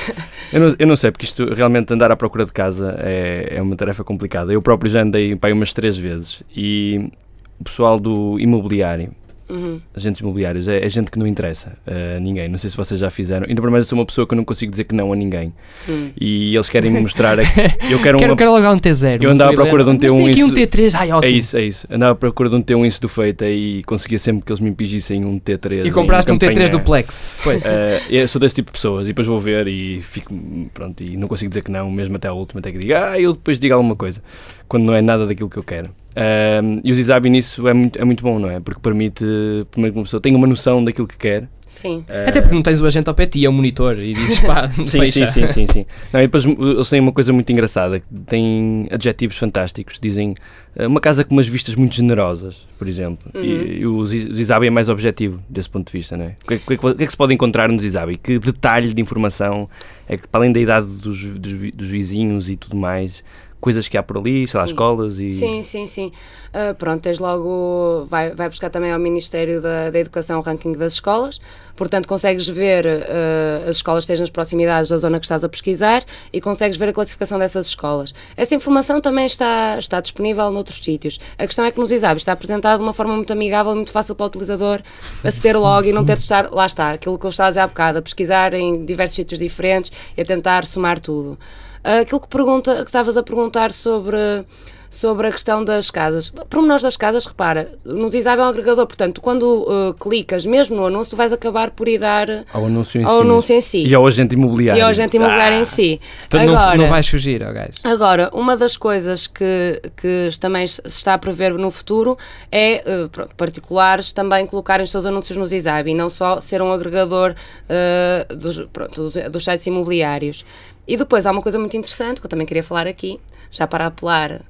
[0.52, 3.62] eu, não, eu não sei, porque isto realmente andar à procura de casa é, é
[3.62, 4.52] uma tarefa complicada.
[4.52, 7.10] Eu próprio já andei para aí umas três vezes e
[7.58, 9.14] o pessoal do imobiliário,
[9.52, 9.80] Uhum.
[9.94, 12.48] agentes imobiliários, é, é gente que não interessa a ninguém.
[12.48, 13.46] Não sei se vocês já fizeram.
[13.46, 15.16] Ainda por mais eu sou uma pessoa que eu não consigo dizer que não a
[15.16, 15.52] ninguém.
[15.88, 16.08] Hum.
[16.18, 17.38] E eles querem me mostrar.
[17.38, 17.42] a-
[17.90, 19.22] Eu quero, Quero, uma, quero logo um T0.
[19.22, 20.94] Eu andava à procura de um Mas tem T1 aqui um isso- T3.
[20.98, 21.38] Ai, É ótimo.
[21.38, 21.86] isso, é isso.
[21.90, 24.70] Andava à procura de um T1 isso do feita e conseguia sempre que eles me
[24.70, 25.84] impingissem um T3.
[25.86, 26.66] E compraste um campanha.
[26.68, 27.38] T3 duplex.
[27.44, 27.62] Pois.
[27.64, 30.34] Eh, eu sou desse tipo de pessoas e depois vou ver e fico,
[30.72, 33.20] pronto, e não consigo dizer que não, mesmo até à última, até que diga, ah,
[33.20, 34.22] eu depois digo alguma coisa,
[34.68, 35.90] quando não é nada daquilo que eu quero.
[36.14, 38.60] Ahm, e o Zizabi nisso é muito, é muito bom, não é?
[38.60, 39.24] Porque permite,
[39.70, 41.48] primeiro que uma pessoa tenha uma noção daquilo que quer.
[41.66, 42.04] Sim.
[42.06, 44.40] Eh, Até porque não tens o agente ao pé ti, é o monitor e dizes
[44.40, 45.26] pá, Sim, fecha.
[45.26, 45.86] sim, sim, sim, sim.
[46.12, 49.98] Não, e depois eles têm uma coisa muito engraçada, que têm adjetivos fantásticos.
[49.98, 50.34] Dizem
[50.76, 53.30] eh, uma casa com umas vistas muito generosas, por exemplo.
[53.34, 56.36] E, e o Zi- Zizabi é mais objetivo desse ponto de vista, não é?
[56.44, 58.18] O que, é que- o que é que se pode encontrar no Zizabi?
[58.18, 59.66] Que detalhe de informação
[60.06, 63.24] é que, para além da idade dos, dos, dos vizinhos e tudo mais,
[63.62, 65.30] coisas que há por ali, sei lá, escolas e...
[65.30, 66.12] Sim, sim, sim.
[66.52, 68.04] Ah, pronto, tens logo.
[68.10, 71.40] Vai, vai buscar também ao Ministério da, da Educação o ranking das escolas.
[71.76, 75.48] Portanto, consegues ver ah, as escolas que tens nas proximidades da zona que estás a
[75.48, 78.12] pesquisar e consegues ver a classificação dessas escolas.
[78.36, 81.20] Essa informação também está, está disponível noutros sítios.
[81.38, 83.92] A questão é que nos exames está apresentado de uma forma muito amigável e muito
[83.92, 84.82] fácil para o utilizador
[85.22, 86.50] aceder logo e não ter de estar.
[86.52, 89.38] Lá está, aquilo que eu estava a dizer há bocado, a pesquisar em diversos sítios
[89.38, 91.38] diferentes e a tentar somar tudo.
[91.84, 94.46] Ah, aquilo que, pergunta, que estavas a perguntar sobre,
[94.92, 96.28] sobre a questão das casas.
[96.50, 100.84] Pormenores das casas, repara, no Zizab é um agregador, portanto, quando ah, clicas mesmo no
[100.86, 103.20] anúncio, vais acabar por ir dar Ao anúncio em ao si.
[103.22, 103.86] anúncio em si.
[103.86, 104.78] E ao agente imobiliário.
[104.78, 105.98] E ao agente imobiliário Ah, em si.
[106.26, 107.70] Então não, Agora, não vais fugir, gajo.
[107.82, 112.18] Agora, uma das coisas que, que também se está a prever no futuro
[112.50, 116.60] é, eh, pronto, particulares também colocarem os seus anúncios no Zizab e não só ser
[116.60, 117.34] um agregador
[117.66, 120.44] eh, dos, pronto, dos, dos sites imobiliários.
[120.86, 123.18] E depois há uma coisa muito interessante que eu também queria falar aqui,
[123.50, 124.42] já para apelar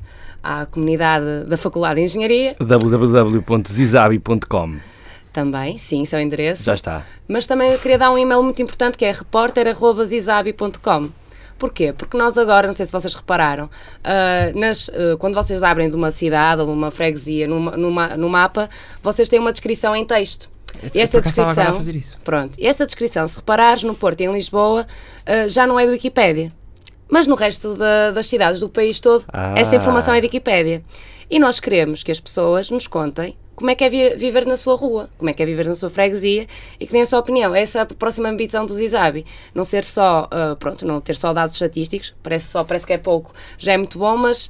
[0.43, 4.77] à comunidade da Faculdade de Engenharia, www.zizabi.com
[5.33, 6.63] também, sim, seu endereço.
[6.65, 7.07] Já está.
[7.27, 11.09] Mas também eu queria dar um e-mail muito importante que é repórter.zizabi.com.
[11.59, 11.95] Porquê?
[11.97, 13.71] Porque nós agora, não sei se vocês repararam,
[14.05, 18.15] ah, nas, ah, quando vocês abrem de uma cidade ou de uma freguesia numa, numa-
[18.17, 18.69] no mapa,
[19.03, 20.51] vocês têm uma descrição em texto.
[20.95, 22.19] E essa descrição, fazer isso.
[22.25, 24.87] pronto, e essa descrição, se reparares no Porto e em Lisboa,
[25.25, 26.53] ah, já não é do Wikipédia.
[27.15, 29.53] Mas no resto da- das cidades do país todo, Ah.
[29.55, 30.83] essa informação é de Wikipédia.
[31.31, 34.57] E nós queremos que as pessoas nos contem como é que é vi- viver na
[34.57, 36.47] sua rua, como é que é viver na sua freguesia
[36.81, 37.55] e que deem a sua opinião.
[37.55, 39.27] Essa é a próxima ambição do Zizabi.
[39.55, 42.99] Não ser só, ah, pronto, não ter só dados estatísticos, parece só, parece que é
[42.99, 44.49] pouco, já é muito bom, mas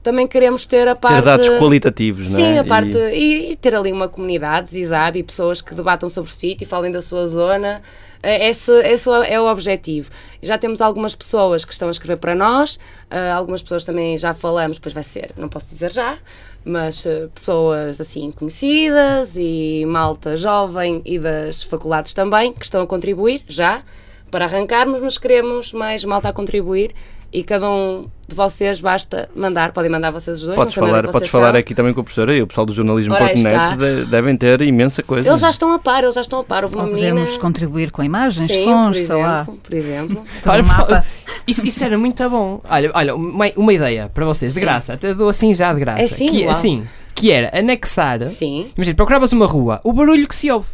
[0.00, 1.16] também queremos ter a parte...
[1.16, 2.42] Ter dados qualitativos, não é?
[2.52, 2.96] Sim, a parte.
[2.96, 6.92] E- E, e ter ali uma comunidade, Zizabi, pessoas que debatam sobre o sítio, falem
[6.92, 7.82] da sua zona.
[8.24, 10.10] Eh, Esse, esse é o objetivo.
[10.40, 12.78] Já temos algumas pessoas que estão a escrever para nós,
[13.10, 16.16] eh, algumas pessoas também já falamos, pois vai ser, não posso dizer já,
[16.64, 22.86] mas eh, pessoas assim conhecidas e malta jovem e das faculdades também, que estão a
[22.86, 23.82] contribuir já
[24.30, 26.94] para arrancarmos, mas queremos mais malta a contribuir
[27.34, 30.56] e cada um de vocês basta mandar, podem mandar vocês os dois.
[30.56, 31.58] Podes é falar, podes falar são.
[31.58, 35.28] aqui também com a professora e o pessoal do jornalismo.net de- devem ter imensa coisa.
[35.28, 36.62] Eles já estão a par, eles já estão a par.
[36.62, 37.10] Houve uma Ou menina...
[37.16, 39.34] podemos contribuir com imagens, Sim, sons, por sei lá.
[39.40, 40.24] exemplo, por exemplo.
[40.42, 41.04] Fazer um mapa.
[41.46, 42.60] Isso, isso era muito bom.
[42.70, 44.94] Olha, olha uma, uma ideia para vocês, de graça.
[44.94, 46.00] Até dou assim já de graça.
[46.00, 46.50] É sim, que, uau.
[46.50, 46.84] assim,
[47.16, 48.24] que era anexar.
[48.26, 50.68] Sim, Imagina, procuravas uma rua, o barulho que se ouve.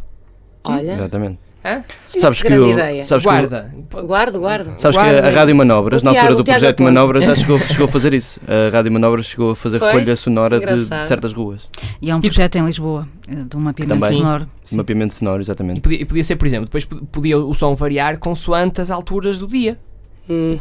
[0.63, 1.39] olha, Exatamente.
[1.63, 1.85] Hã?
[2.07, 3.05] Sabes que, o, ideia.
[3.05, 3.75] sabes que, o- Guarda.
[4.07, 4.75] guardo, guardo.
[4.81, 5.29] sabes que Guarda.
[5.29, 6.91] a Rádio Manobras, O na altura Tiago- do o Tiago projeto aponta.
[6.93, 8.41] Manobras, já chegou, chegou a fazer isso.
[8.49, 9.93] A Rádio Manobras chegou a fazer Foi?
[9.93, 11.69] recolha sonora de, de certas ruas.
[12.01, 14.17] E há um projeto em Lisboa, eh, de um mapeamento Também.
[14.17, 14.49] sonoro.
[14.65, 15.81] De mapeamento sonoro, E exatamente.
[15.83, 19.37] podia, e podia ser, por exemplo, depois pod- podia o som variar consoante as alturas
[19.37, 19.79] do dia.
[20.31, 20.57] Hum.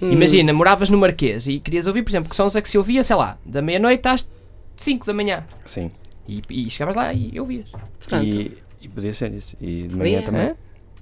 [0.00, 0.12] Hum.
[0.12, 3.02] Imagina, moravas no Marquês e querias ouvir, por exemplo, que sons é que se ouvia,
[3.02, 4.30] sei lá, da meia-noite às
[4.76, 5.42] 5 da manhã.
[5.64, 5.90] Sim.
[6.28, 7.64] E, e chegavas lá e ouvias.
[8.06, 8.24] Pronto.
[8.24, 9.56] E, e podia ser isso.
[9.60, 9.98] E de Podia.
[9.98, 10.42] manhã também.
[10.48, 10.54] Hã?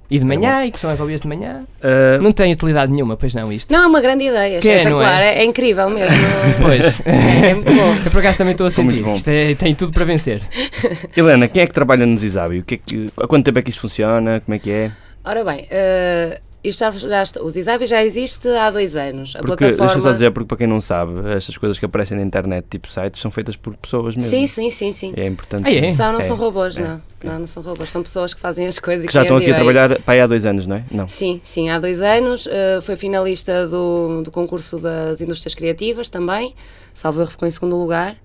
[0.08, 1.64] E de manhã, e que que ouvias de manhã?
[1.82, 3.72] Ah, Não tem utilidade nenhuma, pois não, isto.
[3.72, 5.34] Não, é uma grande ideia, Que é, não espetacular, é?
[5.34, 5.38] é?
[5.40, 6.16] é incrível mesmo.
[6.62, 7.00] Pois.
[7.04, 7.96] É, é muito bom.
[8.04, 9.02] Eu por acaso também estou a muito sentir.
[9.02, 9.14] bom.
[9.14, 10.42] Isto é- tem tudo para vencer.
[11.16, 12.60] Helena, quem é que trabalha no Zisabi?
[12.60, 14.40] O que é que, há quanto tempo é que isto funciona?
[14.40, 14.92] Como é que é?
[15.24, 19.34] Ora bem, eh, isto já, já está, o Zizabi já existe há dois anos.
[19.36, 19.84] A Porque, plataforma...
[19.86, 22.66] deixa eu só dizer, porque para quem não sabe, estas coisas que aparecem na internet,
[22.70, 24.30] tipo sites, são feitas por pessoas mesmo.
[24.30, 25.12] Sim, sim, sim, sim.
[25.16, 25.68] É importante.
[25.68, 25.90] Ah, é?
[25.92, 27.02] São, não É, são robôs, é, não.
[27.24, 27.88] Não, não são robôs.
[27.90, 29.64] São pessoas que fazem as coisas e Que já estão aqui a ideias.
[29.74, 30.84] trabalhar para aí há dois anos, não é?
[30.90, 31.08] Não.
[31.08, 32.46] Sim, sim, há dois anos.
[32.50, 36.54] eh, foi finalista do, do concurso das indústrias criativas também.
[36.94, 38.16] Salvo erro, ficou em segundo lugar.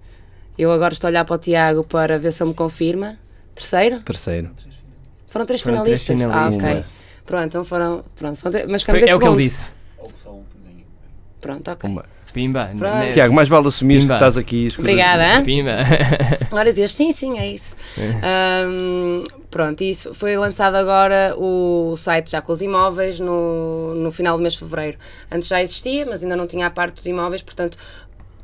[0.57, 3.17] Eu agora estou a olhar para o Tiago para ver se ele me confirma.
[3.55, 3.99] Terceiro?
[4.01, 4.49] Terceiro.
[5.27, 6.21] Foram três Foram três finalistas.
[6.21, 6.65] finalistas.
[6.65, 6.83] Ah, ok.
[7.31, 8.03] Pronto, então foram.
[8.17, 9.71] Pronto, foram três- mas Foi- em é o que ele disse.
[11.39, 11.89] Pronto, ok.
[11.89, 12.05] Pumba.
[12.33, 12.65] Pimba.
[12.77, 12.93] Pronto.
[12.95, 13.09] né?
[13.09, 14.13] Tiago, mais vale assumir que Pimba.
[14.15, 14.67] estás aqui.
[14.77, 15.37] Obrigada.
[15.39, 15.43] hã?
[15.43, 15.71] Pimba.
[16.51, 17.75] Agora dizias sim, sim, é isso.
[17.97, 24.35] Ahm, pronto, isso foi lançado agora o site já com os imóveis no, no final
[24.37, 24.97] do mês de fevereiro.
[25.31, 27.77] Antes já existia, mas ainda não tinha a parte dos imóveis, portanto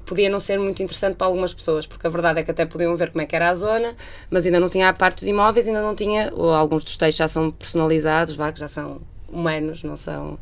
[0.08, 2.96] podia não ser muito interessante para algumas pessoas, porque a verdade é que até podiam
[2.96, 3.94] ver como é que era a zona,
[4.32, 7.18] mas ainda não tinha a parte dos imóveis, ainda não tinha, ou alguns dos textos
[7.18, 10.40] já são personalizados, vá, que já são humanos, não são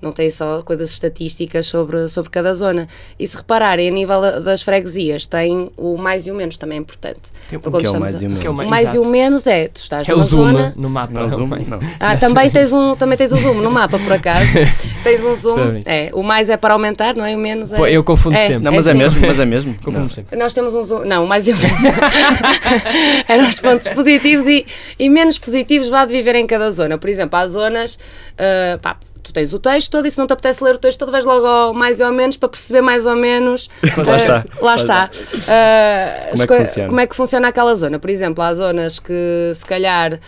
[0.00, 2.88] não tem só coisas estatísticas sobre, sobre cada zona.
[3.18, 6.78] E se repararem, a nível da- das freguesias, tem o mais e o menos, também
[6.78, 7.20] é importante.
[7.48, 8.40] Tem um- Porque quando Que é o mais a- e o menos.
[8.40, 10.38] que é o o mais- e o menos é, tu estás É o numa zoom
[10.46, 10.72] zona...
[10.76, 11.12] no mapa.
[11.12, 11.66] Não, zoom, Bem.
[11.68, 11.78] não.
[11.98, 14.46] Ah, também tens, um, também tens o zoom no mapa, por acaso.
[15.04, 15.54] tens um zoom.
[15.54, 15.82] Também.
[15.86, 17.34] É, o mais é para aumentar, não é?
[17.36, 17.76] O menos é...
[17.76, 18.64] Pô, eu confundo É, sempre.
[18.64, 18.98] Não, mas é, sim.
[18.98, 19.74] mesmo, mas é mesmo.
[19.84, 20.08] Confundo Não.
[20.10, 20.38] sempre.
[20.38, 21.04] Nós temos um zoom.
[21.04, 21.70] Não, mais e o menos.
[23.28, 24.66] Eram os pontos positivos e,
[24.98, 26.98] e menos positivos vá de viver em cada zona.
[26.98, 27.98] Por exemplo, há zonas.
[28.38, 30.98] ah, pá, tu tens o texto todo e se não te apetece ler o texto
[30.98, 33.68] todo, vais logo ao mais ou menos para perceber mais ou menos.
[34.06, 34.44] Lá ah, está.
[34.60, 35.10] Lá está.
[35.48, 37.98] Ah, Como é que como é que funciona aquela zona?
[37.98, 40.18] Por exemplo, há zonas que se calhar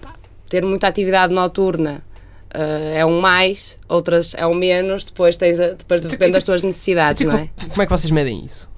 [0.00, 0.14] pá,
[0.48, 2.02] ter muita atividade noturna.
[2.52, 2.58] ah,
[2.94, 7.22] é um mais, outras é um menos, depois tens a- depois depende das tuas necessidades,
[7.22, 7.48] Então, não é?
[7.68, 8.68] como, é que vocês medem isso?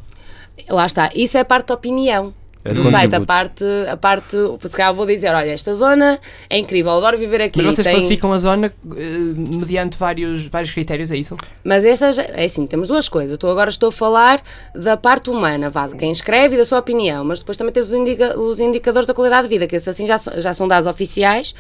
[0.69, 1.11] Lá está.
[1.15, 2.33] Isso é parte da opinião.
[2.65, 6.57] É do site, a parte, a parte, se calhar vou dizer, olha, esta zona é
[6.59, 7.59] incrível, adoro viver aqui.
[7.63, 11.37] Mas vocês tem- classificam a zona eh, mediante vários, vários critérios, é isso?
[11.63, 13.33] Mas essa é assim, temos duas coisas.
[13.33, 14.43] Eu estou, agora estou a falar
[14.75, 17.89] da parte humana, vá, de quem escreve e da sua opinião, mas depois também tens
[17.89, 20.87] os, indica- os indicadores da qualidade de vida, que esses assim já, já são dados
[20.87, 21.55] oficiais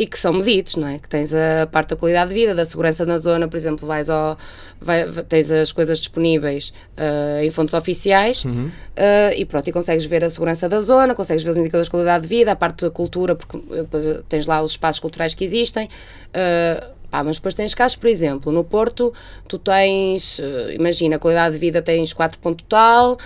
[0.00, 0.98] e que são medidos, não é?
[1.00, 4.08] Que tens a parte da qualidade de vida, da segurança na zona, por exemplo, vais
[4.08, 4.38] ao,
[4.80, 8.70] vai- tens as coisas disponíveis ah, em fontes oficiais Uhum.
[8.96, 11.90] ah, e pronto, e consegues ver a segurança da zona, consegues ver os indicadores de
[11.90, 13.58] qualidade de vida, a parte da cultura, porque
[14.28, 15.88] tens lá os espaços culturais que existem.
[16.32, 19.14] ah, pá, mas depois tens casos, por exemplo, no Porto,
[19.48, 20.38] tu tens,
[20.74, 23.16] imagina, qualidade de vida tens 4 ponto tal,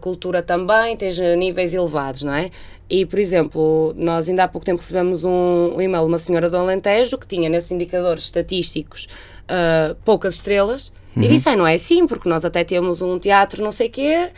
[0.00, 2.48] cultura também, tens níveis elevados, não é?
[2.96, 6.48] E, por exemplo, nós ainda há pouco tempo recebemos um, um e-mail de uma senhora
[6.48, 9.08] do Alentejo que tinha nesses indicadores estatísticos
[9.48, 10.92] ah, poucas estrelas.
[11.16, 14.28] E disse, "Ai, não é assim, porque nós até temos um teatro não sei quê,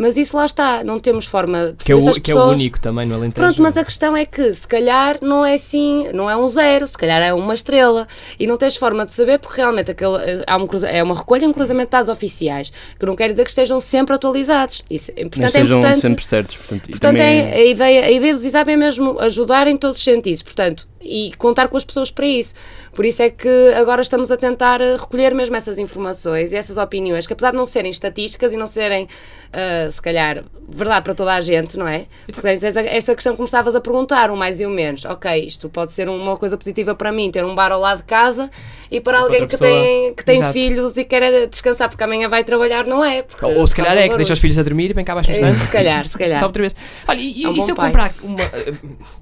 [0.00, 2.60] mas isso lá está, não temos forma de Que é, o, que é o pessoas-
[2.60, 3.34] único também no Alentejo.
[3.46, 6.86] Pronto, mas a questão é que se calhar não é assim, não é um zero,
[6.86, 8.06] se calhar é uma estrela
[8.38, 11.44] e não tens forma de saber porque realmente aquele, há um cruza- é uma recolha
[11.44, 14.82] e um cruzamento de dados oficiais, que não quer dizer que estejam sempre atualizados.
[14.90, 16.00] Isso, portanto, é sejam importante.
[16.00, 16.56] sempre certos.
[16.56, 19.96] Portanto, Portanto, também é, a, ideia, a ideia do ISAB é mesmo ajudar em todos
[19.98, 22.54] os sentidos, portanto, e contar com as pessoas para isso.
[22.92, 26.76] Por isso é que agora estamos a tentar eh, recolher mesmo essas informações e essas
[26.76, 29.08] opiniões, que apesar de não serem estatísticas e não serem
[29.52, 32.04] seja, se calhar, verdade para toda a gente, não é?
[32.26, 35.04] Porque tens essa, essa questão que me estavas a perguntar, o mais e o menos.
[35.04, 38.04] Ok, isto pode ser uma coisa positiva para mim, ter um bar ao lado de
[38.04, 38.48] casa,
[38.90, 40.52] e para alguém outra que pessoa- tem, que tem Exato.
[40.52, 43.22] filhos e quer descansar porque amanhã vai trabalhar, não é?
[43.22, 45.04] Porque Ou, ou se calhar um é que deixa os filhos a dormir e vem
[45.04, 45.54] cá abaixo um É.
[45.54, 46.38] Se calhar, se calhar.
[46.40, 46.76] Só outra vez.
[47.08, 47.86] Olha, e, É um e se eu pai.
[47.88, 48.40] comprar uma.
[48.42, 48.72] eh,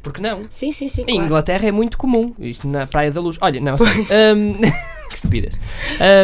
[0.03, 0.43] Porque não?
[0.51, 1.03] Sim, sim, sim.
[1.03, 1.25] Em claro.
[1.25, 3.37] Inglaterra é muito comum, isto na Praia da Luz.
[3.41, 3.75] Olha, não.
[4.37, 4.55] Hum,
[5.11, 5.55] que estupidez.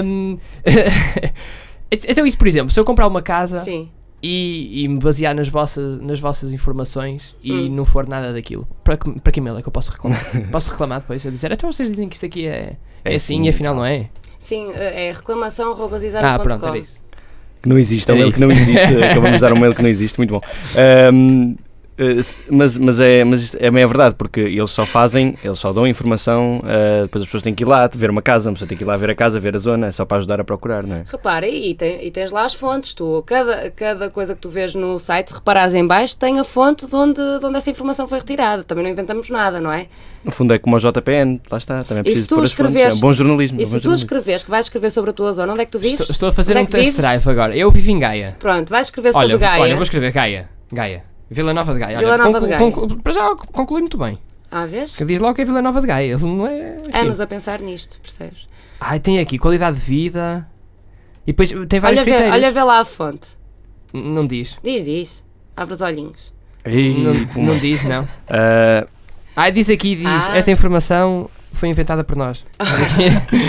[0.04, 0.38] Hum,
[1.90, 3.88] então, isso, por exemplo, se eu comprar uma casa Sim.
[4.22, 7.68] e, e me basear nas vossas, nas vossas informações e Hum.
[7.74, 10.20] não for nada daquilo, para que, para que e-mail é que eu posso reclamar?
[10.50, 11.24] posso reclamar depois?
[11.24, 13.74] Eu dizer, então vocês dizem que isto aqui é, é, É assim assim, e afinal
[13.74, 14.08] não é?
[14.38, 15.88] Sim, é reclamação.com.
[16.22, 17.02] Ah, pronto, era isso.
[17.62, 19.02] Que não existe, é um mail que não existe.
[19.10, 20.40] Acabamos de dar um mail que não existe, muito bom.
[20.76, 21.56] Eh, se-
[22.50, 25.86] mas, mas, é, mas isto é meio verdade, porque eles só fazem, eles só dão
[25.86, 28.76] informação, ah, depois as pessoas têm que ir lá ver uma casa, a pessoa tem
[28.76, 30.84] que ir lá ver a casa, ver a zona, é só para ajudar a procurar,
[30.86, 31.04] não é?
[31.06, 32.94] Repara, e, tem- e tens lá as fontes.
[32.94, 36.44] Tu, cada, cada coisa que tu vês no site, se reparares em baixo, tem a
[36.44, 38.64] fonte de onde, de onde essa informação foi retirada.
[38.64, 39.86] Também não inventamos nada, não é?
[40.24, 42.96] No fundo é como o JPN, lá está, também é E preciso se tu escreveres-
[42.98, 43.60] é bom jornalismo.
[43.60, 44.04] E é se bom tu jornalismo.
[44.06, 46.00] escreveres que vais escrever sobre a tua zona, onde é que tu vives?
[46.00, 47.56] Estou, estou a fazer Onde é um que test drive agora.
[47.56, 48.36] Eu vivo em Gaia.
[48.38, 49.62] Pronto, vais escrever Olha, sobre Gaia.
[49.62, 50.48] olha, vou escrever Gaia.
[50.72, 51.13] Gaia.
[51.30, 51.98] Vila Nova de Gaia.
[51.98, 52.58] Vila olha, Nova de Gaia.
[52.58, 54.18] conclu- para já concluí muito bem.
[54.50, 54.94] Ah, vês?
[54.96, 56.12] Que diz logo que é Vila Nova de Gaia.
[56.14, 56.76] Ele não é.
[56.80, 56.96] enfim.
[56.98, 58.46] Anos a pensar nisto, percebes?
[58.80, 60.46] Ai, tem aqui qualidade de vida.
[61.26, 62.34] E depois tem vários Olha vê, critérios.
[62.34, 63.36] olha vê lá a fonte.
[63.92, 64.58] N- Não diz.
[64.62, 65.24] Diz, diz.
[65.56, 66.32] Abre os olhinhos.
[66.64, 68.06] Ei, Não, não diz, não.
[68.28, 68.86] Ah,
[69.36, 70.36] Ah, diz aqui, diz, Ah.
[70.36, 72.44] esta informação foi inventada por nós.
[72.60, 73.44] Diz aqui.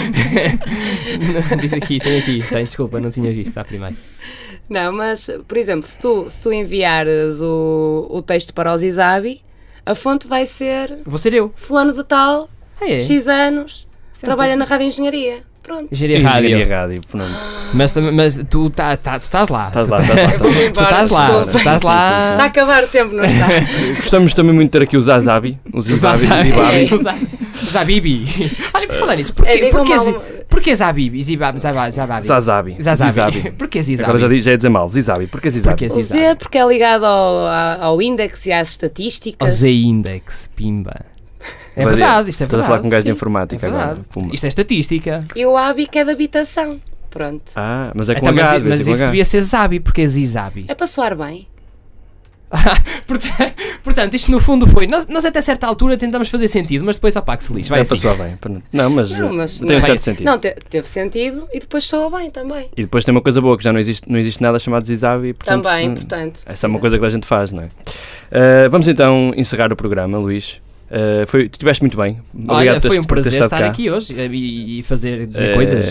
[1.51, 2.43] Não, diz aqui, tem aqui.
[2.47, 3.95] Tem, desculpa, não tinha visto à primeira.
[4.69, 9.41] Não, mas, por exemplo, se tu, se tu enviares o, o texto para o Zizabi,
[9.85, 11.51] a fonte vai ser Vou ser eu.
[11.55, 12.49] fulano de tal,
[12.81, 12.97] Ah, é?
[12.97, 14.57] X anos, Certo, trabalha sim.
[14.57, 15.43] na rádio engenharia.
[15.61, 15.87] Pronto.
[15.91, 16.69] Engenharia Engenharia Rádio.
[16.75, 17.31] rádio, pronto.
[17.73, 19.67] Mas, mas tu, tá, tá, tu estás lá.
[19.67, 20.45] Estás Tu lá, tá- estás lá.
[20.71, 21.45] Tu estás lá.
[21.45, 22.29] Tu estás lá.
[22.31, 23.47] Está a acabar o tempo, não está?
[23.99, 26.89] Gostamos também muito de ter aqui o Zazabi, o Zizabi, o Zibabi.
[27.55, 28.25] O Zabibi.
[28.73, 29.93] Olha, por falar nisso, porquê, É, porquê,
[30.65, 31.21] porquê Zabibi?
[31.23, 32.25] Zibab, Zabab, Zababi.
[32.25, 32.77] Zazabi.
[32.81, 33.11] Zazabi.
[33.11, 33.51] Zizabi.
[33.57, 34.03] Porquê Zizabi?
[34.09, 34.87] Agora já, di- já é dizer mal.
[34.89, 35.27] Zizabi.
[35.27, 35.77] Porquê Zizabi?
[35.77, 36.19] Porquê O Zizabi?
[36.21, 39.53] Z porque é ligado ao, a- ao índex e às O estatísticas.
[39.53, 41.01] Z-Index, pimba.
[41.75, 42.63] É Mas verdade, isto é Estás verdade.
[42.63, 43.15] a falar com um gajo de sim.
[43.15, 43.85] informática É agora.
[43.87, 44.07] verdade.
[44.09, 44.33] Pumba.
[44.33, 45.25] Isto é estatística.
[45.35, 46.81] E o ABI que é de habitação.
[47.11, 47.51] Pronto.
[47.55, 49.05] Ah, mas é com Então, H, mas mas isso H.
[49.05, 50.65] devia ser Zabi, porque é Zizabi.
[50.67, 51.47] É para soar bem.
[53.83, 54.87] Portanto, isto no fundo foi.
[54.87, 57.69] Nós, nós até certa altura tentamos fazer sentido, mas depois opá que se lixe.
[57.69, 57.95] Vai É assim.
[57.99, 58.63] bem.
[58.73, 60.25] Não, mas, Não, mas um é certo sentido.
[60.25, 62.67] Não, te- teve sentido e depois soa bem também.
[62.75, 65.33] E depois tem uma coisa boa, que já não existe, não existe nada chamado Zizabi.
[65.33, 66.39] Portanto, também, portanto.
[66.45, 67.69] Essa é uma coisa que a gente faz, não é?
[68.31, 70.59] Ah, vamos então encerrar o programa, Luís.
[70.91, 72.19] Ah, foi, tu estiveste muito bem.
[72.33, 73.67] Obrigado Olha, foi um prazer estar cá.
[73.67, 75.85] aqui hoje eh, e, e fazer dizer Eh, coisas.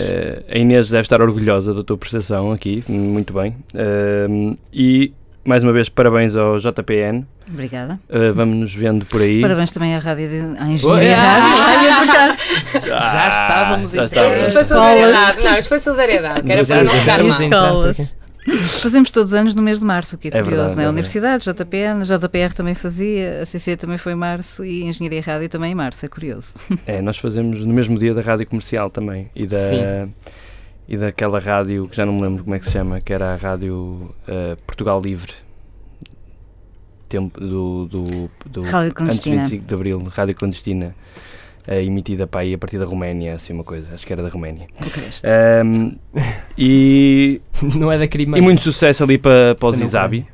[0.49, 3.55] A Inês deve estar orgulhosa da tua prestação aqui, muito bem.
[3.73, 5.13] Ah, e
[5.45, 7.25] mais uma vez, parabéns ao JPN.
[7.49, 7.99] Obrigada.
[8.09, 9.41] Ah, vamos nos vendo por aí.
[9.41, 12.39] Parabéns também à Rádio de, à Engenharia ah, Rádio.
[12.89, 14.47] já estávamos já em estávamos.
[14.47, 15.43] Isto foi solidariedade.
[15.43, 17.89] Não, isto foi solidariedade, que era Já para não ficar estávamos mal.
[17.91, 18.25] em
[18.81, 20.81] Fazemos todos os anos no mês de março, o que é É curioso, verdade, não
[20.81, 20.85] é?
[20.85, 24.85] é A Universidade, JPN, JPR também fazia, a CC também foi em março e a
[24.85, 26.53] Engenharia Rádio também em março, é curioso.
[26.85, 29.29] É, nós fazemos no mesmo dia da rádio comercial também.
[29.35, 30.13] E da, Sim.
[30.87, 33.33] E daquela rádio que já não me lembro como é que se chama, que era
[33.33, 35.33] a rádio ah, Portugal Livre.
[37.09, 39.41] Tempo do, do, do Rádio antes de Clandestina.
[39.43, 40.95] 25 de Abril, rádio clandestina,
[41.67, 44.29] ah, emitida para aí a partir da Roménia, assim uma coisa, acho que era da
[44.29, 44.67] Roménia.
[44.79, 45.21] Bucareste.
[45.25, 45.91] Ahm,
[46.57, 47.39] e,
[47.75, 48.37] Não é da crime.
[48.37, 50.25] e muito sucesso ali para, para o não Zizabi.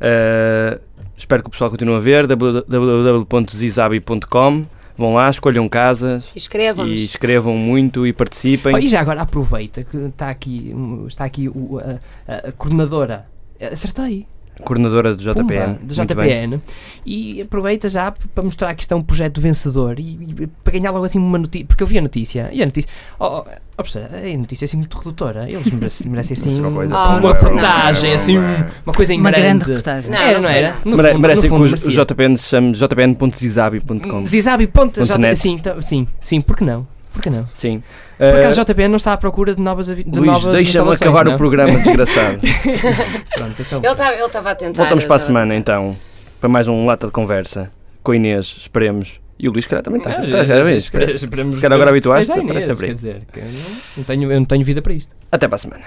[0.00, 0.78] Ah,
[1.16, 4.66] espero que o pessoal continue a ver www.zizabi.com
[4.98, 6.98] Vão lá, escolham casas E escrevam-nos.
[6.98, 8.74] e escrevam muito e participem.
[8.74, 10.74] Oh, e já agora aproveita que está aqui,
[11.06, 12.00] está aqui o- a,
[12.32, 13.26] a- a coordenadora.
[13.60, 14.26] Acertei.
[14.64, 15.44] Coordenadora do JPN.
[15.74, 15.94] Pumba, do.
[15.94, 16.60] JPN.
[17.06, 20.90] E aproveita já para mostrar que isto é um projeto vencedor e, e para ganhar
[20.90, 21.66] logo assim uma notícia.
[21.66, 22.88] Porque eu vi a notícia e a notícia.
[23.18, 25.46] Oh, oh, oh, professora, a notícia é assim muito redutora.
[25.48, 28.14] Eles merecem, merecem assim Uma coisa Ah, uma reportagem, nada.
[28.14, 29.64] assim, um- uma coisa em Uma grande grande.
[29.66, 30.10] reportagem.
[30.10, 30.68] Não, era, não era?
[30.70, 30.80] nada.
[30.84, 31.90] No Mere- fundo- Merecem que o.
[32.04, 34.26] JPN se chame jpn.zizabi.com.
[34.26, 35.36] Zizabi, ponto, Ponto J, net.
[35.38, 36.86] sim, tá- sim, sim, por que não?
[37.18, 37.48] Por que não?
[37.56, 37.82] Sim.
[38.16, 40.94] Por Eh, acaso o JPN não está à procura de novas, de Luís, novas deixa-me
[40.94, 41.34] acabar não?
[41.34, 42.38] o programa, desgraçado.
[43.34, 43.80] Pronto, então.
[43.82, 44.82] Ele estava a tentar.
[44.82, 45.96] Voltamos para a eh, semana, então,
[46.40, 47.72] para mais um Lata de Conversa
[48.04, 49.18] com a Inês, esperemos.
[49.36, 50.10] E o Luís, calhar, também está.
[50.16, 52.86] Ah, está já- já, já- esperemos Se calhar agora habituaste, a Inês, parece abrir.
[52.86, 53.52] Quer dizer, que eu não,
[53.96, 55.12] não tenho, eu não tenho vida para isto.
[55.32, 55.82] Até para a semana.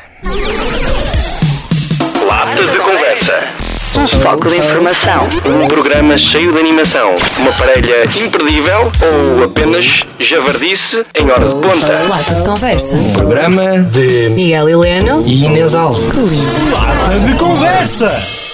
[2.28, 3.70] Latas de conversa.
[3.95, 5.27] Um foco de informação.
[5.45, 7.15] Um programa cheio de animação.
[7.38, 8.91] Uma parelha imperdível
[9.38, 12.08] ou apenas javardice em hora de ponta.
[12.10, 12.95] Lata de conversa.
[13.13, 15.23] Programa de Miguel Heleno.
[15.27, 16.12] Inês Alves.
[16.12, 16.71] Que lindo.
[16.73, 18.51] Lata de conversa!